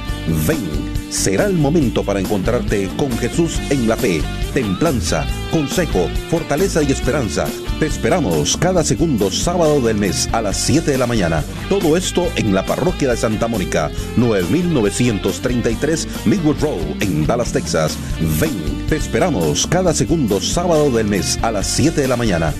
Ven 0.47 0.93
será 1.13 1.45
el 1.45 1.53
momento 1.53 2.03
para 2.03 2.19
encontrarte 2.19 2.89
con 2.97 3.11
Jesús 3.17 3.59
en 3.69 3.87
la 3.87 3.95
fe, 3.95 4.21
templanza, 4.53 5.25
consejo, 5.51 6.07
fortaleza 6.29 6.83
y 6.83 6.91
esperanza. 6.91 7.45
Te 7.79 7.87
esperamos 7.87 8.55
cada 8.55 8.83
segundo 8.83 9.31
sábado 9.31 9.81
del 9.81 9.97
mes 9.97 10.29
a 10.31 10.41
las 10.41 10.57
7 10.57 10.91
de 10.91 10.97
la 10.97 11.07
mañana. 11.07 11.43
Todo 11.69 11.97
esto 11.97 12.27
en 12.35 12.53
la 12.53 12.65
parroquia 12.65 13.09
de 13.09 13.17
Santa 13.17 13.47
Mónica, 13.47 13.89
9933 14.15 16.07
Midwood 16.25 16.61
Road 16.61 17.01
en 17.01 17.25
Dallas, 17.25 17.51
Texas. 17.51 17.97
Ven, 18.39 18.85
te 18.87 18.97
esperamos 18.97 19.65
cada 19.67 19.93
segundo 19.93 20.39
sábado 20.39 20.91
del 20.91 21.07
mes 21.07 21.39
a 21.41 21.51
las 21.51 21.67
7 21.67 21.99
de 22.01 22.07
la 22.07 22.15
mañana. 22.15 22.53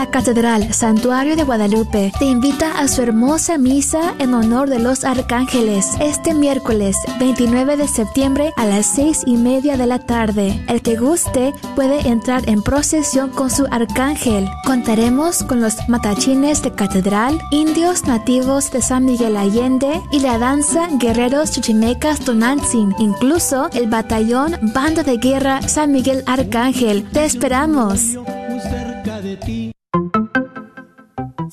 La 0.00 0.10
Catedral 0.10 0.72
Santuario 0.72 1.36
de 1.36 1.44
Guadalupe 1.44 2.10
te 2.18 2.24
invita 2.24 2.78
a 2.78 2.88
su 2.88 3.02
hermosa 3.02 3.58
misa 3.58 4.14
en 4.18 4.32
honor 4.32 4.70
de 4.70 4.78
los 4.78 5.04
arcángeles 5.04 5.90
este 6.00 6.32
miércoles 6.32 6.96
29 7.18 7.76
de 7.76 7.86
septiembre 7.86 8.54
a 8.56 8.64
las 8.64 8.86
seis 8.86 9.22
y 9.26 9.36
media 9.36 9.76
de 9.76 9.84
la 9.84 9.98
tarde. 9.98 10.64
El 10.68 10.80
que 10.80 10.96
guste 10.96 11.52
puede 11.76 12.08
entrar 12.08 12.48
en 12.48 12.62
procesión 12.62 13.28
con 13.28 13.50
su 13.50 13.66
arcángel. 13.70 14.48
Contaremos 14.64 15.42
con 15.42 15.60
los 15.60 15.76
matachines 15.86 16.62
de 16.62 16.72
Catedral, 16.72 17.38
indios 17.50 18.06
nativos 18.06 18.70
de 18.70 18.80
San 18.80 19.04
Miguel 19.04 19.36
Allende 19.36 20.00
y 20.10 20.20
la 20.20 20.38
danza 20.38 20.88
Guerreros 20.92 21.50
Chichimecas 21.50 22.20
Tonantzin, 22.20 22.94
incluso 22.98 23.68
el 23.74 23.90
batallón 23.90 24.56
Banda 24.72 25.02
de 25.02 25.18
Guerra 25.18 25.60
San 25.68 25.92
Miguel 25.92 26.22
Arcángel. 26.24 27.04
Te 27.10 27.26
esperamos. 27.26 28.16